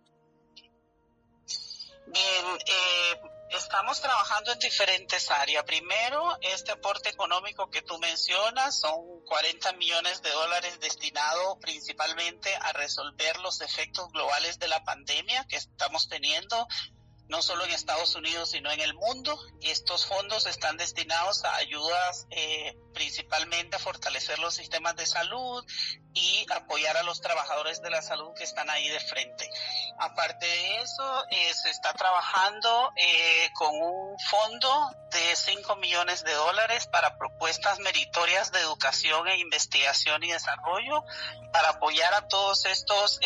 Bien, 2.05 2.45
eh, 2.67 3.38
Estamos 3.51 3.99
trabajando 3.99 4.51
en 4.51 4.59
diferentes 4.59 5.31
áreas. 5.31 5.63
Primero, 5.63 6.37
este 6.41 6.71
aporte 6.71 7.09
económico 7.09 7.69
que 7.71 7.81
tú 7.81 7.97
mencionas 7.97 8.79
son 8.79 9.21
40 9.25 9.73
millones 9.73 10.21
de 10.21 10.29
dólares 10.29 10.79
destinados 10.79 11.57
principalmente 11.59 12.55
a 12.55 12.73
resolver 12.73 13.39
los 13.39 13.61
efectos 13.61 14.11
globales 14.11 14.59
de 14.59 14.67
la 14.67 14.83
pandemia 14.83 15.47
que 15.47 15.55
estamos 15.55 16.07
teniendo 16.07 16.67
no 17.29 17.43
solo 17.43 17.63
en 17.63 17.71
Estados 17.71 18.15
Unidos, 18.15 18.49
sino 18.49 18.71
en 18.71 18.81
el 18.81 18.95
mundo. 18.95 19.39
Estos 19.61 20.05
fondos 20.05 20.47
están 20.47 20.77
destinados 20.77 21.45
a 21.45 21.55
ayudas 21.57 22.25
eh, 22.31 22.75
principalmente 22.93 23.75
a 23.75 23.79
fortalecer 23.79 24.39
los 24.39 24.55
sistemas 24.55 24.95
de 24.95 25.05
salud 25.05 25.63
y 26.13 26.45
apoyar 26.51 26.97
a 26.97 27.03
los 27.03 27.21
trabajadores 27.21 27.83
de 27.83 27.91
la 27.91 28.01
salud 28.01 28.33
que 28.35 28.43
están 28.43 28.67
ahí 28.71 28.89
de 28.89 28.99
frente. 28.99 29.47
Aparte 29.99 30.47
de 30.47 30.77
eso, 30.81 31.23
eh, 31.29 31.53
se 31.53 31.69
está 31.69 31.93
trabajando 31.93 32.91
eh, 32.95 33.49
con 33.53 33.75
un 33.75 34.19
fondo 34.19 34.89
de 35.11 35.35
5 35.35 35.75
millones 35.75 36.23
de 36.23 36.33
dólares 36.33 36.87
para 36.87 37.15
propuestas 37.19 37.77
meritorias 37.77 38.51
de 38.51 38.59
educación 38.59 39.27
e 39.27 39.37
investigación 39.37 40.23
y 40.23 40.31
desarrollo 40.31 41.03
para 41.53 41.69
apoyar 41.69 42.13
a 42.15 42.27
todos 42.27 42.65
estos 42.65 43.19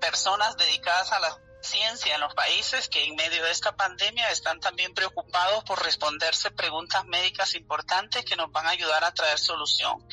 personas 0.00 0.56
dedicadas 0.56 1.12
a 1.12 1.18
la 1.18 1.36
ciencia 1.62 2.14
en 2.14 2.20
los 2.20 2.34
países 2.34 2.88
que 2.88 3.04
en 3.04 3.16
medio 3.16 3.44
de 3.44 3.50
esta 3.50 3.76
pandemia 3.76 4.30
están 4.30 4.60
también 4.60 4.94
preocupados 4.94 5.64
por 5.64 5.82
responderse 5.82 6.50
preguntas 6.50 7.04
médicas 7.06 7.54
importantes 7.54 8.24
que 8.24 8.36
nos 8.36 8.50
van 8.50 8.66
a 8.66 8.70
ayudar 8.70 9.04
a 9.04 9.12
traer 9.12 9.38
solución. 9.38 10.06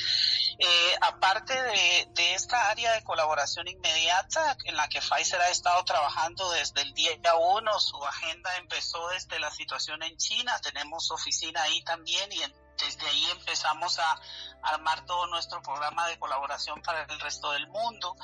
Eh, 0.59 0.95
aparte 1.01 1.53
de, 1.53 2.07
de, 2.13 2.33
esta 2.33 2.69
área 2.69 2.93
de 2.93 3.03
colaboración 3.03 3.67
inmediata 3.67 4.57
en 4.65 4.75
la 4.75 4.87
que 4.89 4.99
Pfizer 4.99 5.39
ha 5.39 5.49
estado 5.49 5.83
trabajando 5.85 6.49
desde 6.51 6.81
el 6.81 6.93
día 6.93 7.11
1, 7.35 7.79
su 7.79 8.03
agenda 8.03 8.55
empezó 8.57 9.07
desde 9.09 9.39
la 9.39 9.51
situación 9.51 10.01
en 10.03 10.17
China, 10.17 10.59
tenemos 10.61 11.11
oficina 11.11 11.61
ahí 11.63 11.83
también 11.83 12.31
y 12.31 12.41
en 12.41 12.66
desde 12.77 13.07
ahí 13.07 13.25
empezamos 13.31 13.99
a 13.99 14.19
armar 14.61 15.05
todo 15.05 15.27
nuestro 15.27 15.61
programa 15.61 16.07
de 16.07 16.17
colaboración 16.19 16.81
para 16.81 17.03
el 17.03 17.19
resto 17.19 17.51
del 17.51 17.67
mundo. 17.67 18.15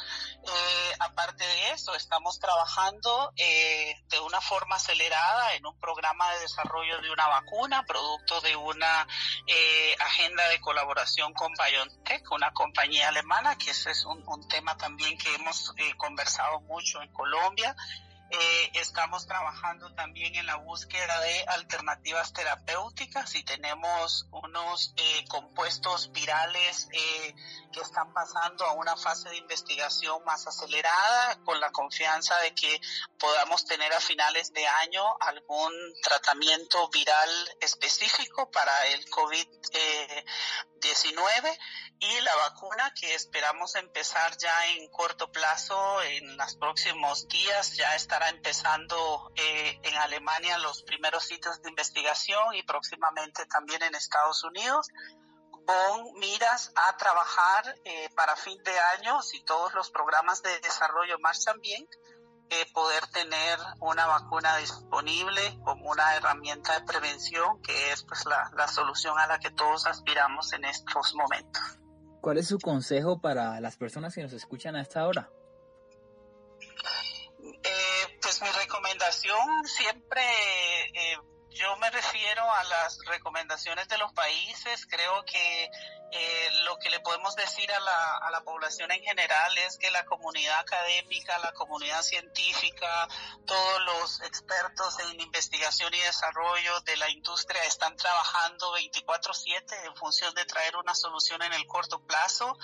Eh, 0.44 0.96
aparte 1.00 1.44
de 1.44 1.72
eso, 1.72 1.96
estamos 1.96 2.40
trabajando 2.40 3.34
eh, 3.38 3.96
de 4.10 4.20
una 4.20 4.42
forma 4.42 4.76
acelerada 4.76 5.54
en 5.54 5.66
un 5.66 5.80
programa 5.80 6.32
de 6.34 6.42
desarrollo 6.42 7.02
de 7.02 7.12
una 7.12 7.28
vacuna, 7.28 7.84
producto 7.84 8.42
de 8.42 8.56
una 8.56 9.08
eh, 9.48 9.96
agenda 10.00 10.48
de 10.50 10.60
colaboración 10.62 11.34
con 11.34 11.52
BioNTech, 11.54 12.32
una 12.32 12.52
compañía 12.52 13.10
alemana, 13.10 13.58
que 13.58 13.72
ese 13.72 13.92
es 13.92 14.06
un, 14.06 14.24
tema 14.48 14.76
también 14.78 15.18
que 15.18 15.34
hemos 15.36 15.74
eh, 15.78 15.96
conversado 15.98 16.60
mucho 16.62 17.02
en 17.02 17.12
Colombia. 17.14 17.76
Eh, 18.30 18.72
estamos 18.74 19.26
trabajando 19.28 19.94
también 19.94 20.36
en 20.36 20.46
la 20.48 20.56
búsqueda 20.56 21.22
de 21.22 21.46
alternativas 21.50 22.34
terapéuticas 22.34 23.36
y 23.36 23.44
tenemos 23.44 24.26
unos 24.32 24.94
eh, 24.98 25.24
compuestos 25.28 26.12
virales 26.12 26.90
eh, 26.92 27.36
que 27.72 27.82
están 27.82 28.12
pasando 28.12 28.66
a 28.66 28.74
una 28.74 28.98
fase 28.98 29.30
de 29.30 29.38
investigación 29.38 30.24
más 30.26 30.48
acelerada 30.48 31.38
con 31.44 31.60
la 31.60 31.72
confianza 31.72 32.36
de 32.40 32.56
que 32.56 32.82
podamos 33.20 33.66
tener 33.66 33.94
a 33.94 34.00
finales 34.00 34.52
de 34.52 34.66
año 34.66 35.04
algún 35.20 35.72
tratamiento 36.02 36.90
viral 36.90 37.30
específico 37.62 38.50
para 38.50 38.88
el 38.88 39.06
COVID-19 39.12 41.60
y 42.00 42.22
la 42.22 42.36
vacuna 42.36 42.92
que 43.00 43.14
esperamos 43.16 43.76
empezar 43.76 44.36
ya 44.38 44.68
en 44.74 44.90
corto 44.90 45.32
plazo, 45.32 46.02
en 46.02 46.36
los 46.36 46.56
próximos 46.58 47.28
días, 47.30 47.78
ya 47.78 47.96
estará 48.14 48.30
empezando 48.30 49.32
eh, 49.36 49.80
en 49.82 49.96
Alemania 49.96 50.60
los 50.60 50.84
primeros 50.84 51.24
sitios 51.24 51.60
de 51.64 51.70
investigación 51.70 52.54
y 52.54 52.62
próximamente 52.62 53.44
también 53.48 53.82
en 53.82 53.96
Estados 53.96 54.44
Unidos 54.44 54.88
con 55.50 56.14
miras 56.20 56.72
a 56.76 56.96
trabajar 56.96 57.76
eh, 57.84 58.10
para 58.16 58.36
fin 58.36 58.62
de 58.64 58.72
año, 59.00 59.20
si 59.24 59.44
todos 59.44 59.74
los 59.74 59.90
programas 59.90 60.44
de 60.44 60.60
desarrollo 60.60 61.18
marchan 61.20 61.60
bien, 61.60 61.88
eh, 62.52 62.72
poder 62.72 63.08
tener 63.08 63.58
una 63.80 64.06
vacuna 64.06 64.58
disponible 64.58 65.42
como 65.64 65.90
una 65.90 66.16
herramienta 66.16 66.80
de 66.80 66.86
prevención 66.86 67.64
que 67.64 67.94
es 67.94 68.04
pues 68.04 68.28
la, 68.28 68.52
la 68.56 68.68
solución 68.68 69.18
a 69.18 69.26
la 69.26 69.40
que 69.40 69.50
todos 69.50 69.88
aspiramos 69.88 70.54
en 70.54 70.66
estos 70.66 71.16
momentos. 71.16 71.64
¿Cuál 72.22 72.38
es 72.38 72.48
su 72.48 72.60
consejo 72.60 73.20
para 73.20 73.60
las 73.60 73.76
personas 73.76 74.14
que 74.14 74.22
nos 74.22 74.34
escuchan 74.34 74.76
a 74.76 74.82
esta 74.82 75.08
hora? 75.08 75.32
Pues 78.22 78.42
mi 78.42 78.50
recomendación 78.50 79.66
siempre, 79.66 80.22
eh, 80.94 81.18
yo 81.52 81.76
me 81.78 81.90
refiero 81.92 82.52
a 82.52 82.64
las 82.64 82.98
recomendaciones 83.06 83.88
de 83.88 83.98
los 83.98 84.12
países. 84.14 84.86
Creo 84.88 85.24
que 85.26 85.70
eh, 86.16 86.50
lo 86.66 86.78
que 86.78 86.92
le 86.92 87.00
podemos 87.00 87.36
decir 87.36 87.72
a 87.72 87.80
la, 87.80 88.18
a 88.18 88.30
la 88.30 88.44
población 88.44 88.92
en 88.92 89.02
general 89.02 89.58
es 89.58 89.80
que 89.80 89.90
la 89.90 90.06
comunidad 90.06 90.60
académica, 90.60 91.40
la 91.40 91.54
comunidad 91.54 92.04
científica, 92.04 93.08
todos 93.48 93.82
los 93.82 94.22
expertos 94.22 95.00
en 95.00 95.20
investigación 95.20 95.92
y 95.92 95.98
desarrollo 96.00 96.82
de 96.82 96.98
la 96.98 97.10
industria 97.10 97.64
están 97.64 97.96
trabajando 97.96 98.74
24/7 98.74 99.86
en 99.86 99.96
función 99.96 100.36
de 100.36 100.46
traer 100.46 100.76
una 100.78 100.94
solución 100.94 101.42
en 101.42 101.54
el 101.54 101.66
corto 101.66 102.00
plazo 102.06 102.58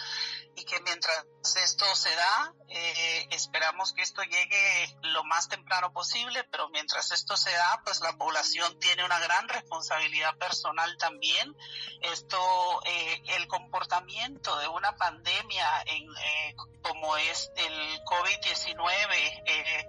y 0.55 0.63
que 0.65 0.79
mientras 0.81 1.25
esto 1.55 1.85
se 1.95 2.13
da, 2.15 2.53
eh, 2.67 3.27
esperamos 3.31 3.93
que 3.93 4.01
esto 4.01 4.21
llegue 4.23 4.97
lo 5.01 5.23
más 5.23 5.47
temprano 5.47 5.91
posible, 5.91 6.43
pero 6.51 6.69
mientras 6.69 7.11
esto 7.11 7.35
se 7.37 7.51
da, 7.51 7.81
pues 7.83 8.01
la 8.01 8.13
población 8.17 8.77
tiene 8.79 9.05
una 9.05 9.19
gran 9.19 9.47
responsabilidad 9.47 10.37
personal 10.37 10.95
también. 10.97 11.55
Esto, 12.01 12.81
eh, 12.85 13.21
el 13.39 13.47
comportamiento 13.47 14.57
de 14.57 14.67
una 14.67 14.95
pandemia 14.95 15.83
en, 15.85 16.03
eh, 16.03 16.55
como 16.81 17.17
es 17.17 17.51
el 17.55 18.03
COVID-19 18.03 19.43
eh, 19.45 19.87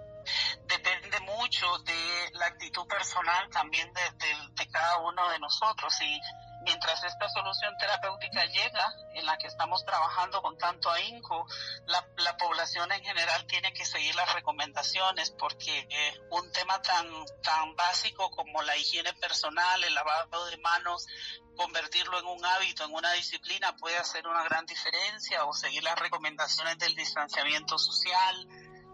depende 0.67 1.19
mucho 1.21 1.77
de 1.79 2.29
la 2.33 2.47
actitud 2.47 2.87
personal 2.87 3.49
también 3.49 3.91
de, 3.93 4.01
de, 4.01 4.35
de, 4.53 4.71
cada 4.71 4.99
uno 4.99 5.29
de 5.29 5.39
nosotros. 5.39 5.93
Y 6.01 6.21
mientras 6.61 7.03
esta 7.03 7.27
solución 7.29 7.75
terapéutica 7.77 8.45
llega, 8.45 8.93
en 9.13 9.25
la 9.25 9.37
que 9.37 9.47
estamos 9.47 9.83
trabajando 9.85 10.41
con 10.41 10.57
tanto 10.57 10.89
ahínco, 10.89 11.45
la, 11.85 12.07
la 12.17 12.37
población 12.37 12.91
en 12.91 13.03
general 13.03 13.45
tiene 13.45 13.73
que 13.73 13.85
seguir 13.85 14.15
las 14.15 14.33
recomendaciones 14.33 15.31
porque 15.31 15.87
eh, 15.89 16.21
un 16.29 16.51
tema 16.51 16.81
tan, 16.81 17.07
tan 17.43 17.75
básico 17.75 18.31
como 18.31 18.61
la 18.61 18.77
higiene 18.77 19.13
personal, 19.13 19.83
el 19.83 19.93
lavado 19.93 20.45
de 20.47 20.57
manos, 20.57 21.07
convertirlo 21.55 22.19
en 22.19 22.25
un 22.25 22.45
hábito, 22.45 22.85
en 22.85 22.93
una 22.93 23.11
disciplina, 23.13 23.75
puede 23.77 23.97
hacer 23.97 24.27
una 24.27 24.43
gran 24.43 24.65
diferencia 24.65 25.45
o 25.45 25.53
seguir 25.53 25.83
las 25.83 25.97
recomendaciones 25.99 26.77
del 26.79 26.95
distanciamiento 26.95 27.77
social, 27.77 28.47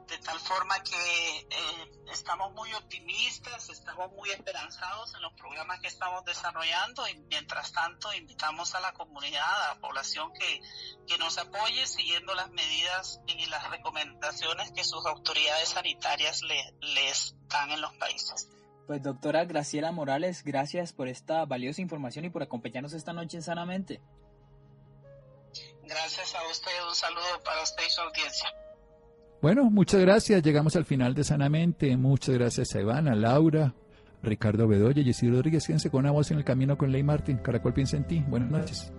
de 0.07 0.17
tal 0.19 0.39
forma 0.39 0.81
que 0.83 1.39
eh, 1.39 1.91
estamos 2.11 2.53
muy 2.53 2.73
optimistas, 2.73 3.69
estamos 3.69 4.11
muy 4.13 4.29
esperanzados 4.29 5.13
en 5.15 5.21
los 5.21 5.33
programas 5.33 5.79
que 5.81 5.87
estamos 5.87 6.23
desarrollando 6.23 7.07
y 7.07 7.15
mientras 7.29 7.73
tanto 7.73 8.13
invitamos 8.13 8.73
a 8.75 8.79
la 8.79 8.93
comunidad, 8.93 9.63
a 9.63 9.73
la 9.75 9.81
población 9.81 10.31
que, 10.33 10.61
que 11.05 11.17
nos 11.17 11.37
apoye 11.37 11.85
siguiendo 11.85 12.33
las 12.35 12.49
medidas 12.51 13.19
y 13.27 13.45
las 13.47 13.69
recomendaciones 13.69 14.71
que 14.71 14.83
sus 14.83 15.05
autoridades 15.05 15.69
sanitarias 15.69 16.41
le, 16.41 16.73
les 16.81 17.35
dan 17.47 17.71
en 17.71 17.81
los 17.81 17.93
países. 17.95 18.49
Pues 18.87 19.03
doctora 19.03 19.43
Graciela 19.43 19.91
Morales, 19.91 20.43
gracias 20.43 20.93
por 20.93 21.09
esta 21.09 21.43
valiosa 21.43 21.81
información 21.81 22.23
y 22.23 22.29
por 22.29 22.43
acompañarnos 22.43 22.93
esta 22.93 23.11
noche 23.11 23.37
en 23.37 23.43
Sanamente. 23.43 23.99
Gracias 25.83 26.33
a 26.35 26.47
usted, 26.47 26.71
un 26.87 26.95
saludo 26.95 27.43
para 27.43 27.63
usted 27.63 27.83
y 27.85 27.89
su 27.89 28.01
audiencia. 28.01 28.53
Bueno, 29.41 29.69
muchas 29.69 30.01
gracias. 30.01 30.41
Llegamos 30.41 30.75
al 30.75 30.85
final 30.85 31.13
de 31.13 31.23
Sanamente. 31.23 31.95
Muchas 31.95 32.35
gracias 32.35 32.75
a 32.75 32.81
Ivana, 32.81 33.15
Laura, 33.15 33.73
Ricardo 34.23 34.67
Bedoya 34.67 35.03
y 35.03 35.29
Rodríguez. 35.29 35.67
Quédense 35.67 35.89
con 35.89 36.01
una 36.01 36.11
voz 36.11 36.31
en 36.31 36.37
el 36.37 36.43
camino 36.43 36.77
con 36.77 36.91
Ley 36.91 37.03
Martín. 37.03 37.37
Caracol 37.37 37.73
piensa 37.73 37.97
en 37.97 38.05
ti. 38.05 38.23
Buenas 38.27 38.49
noches. 38.49 38.91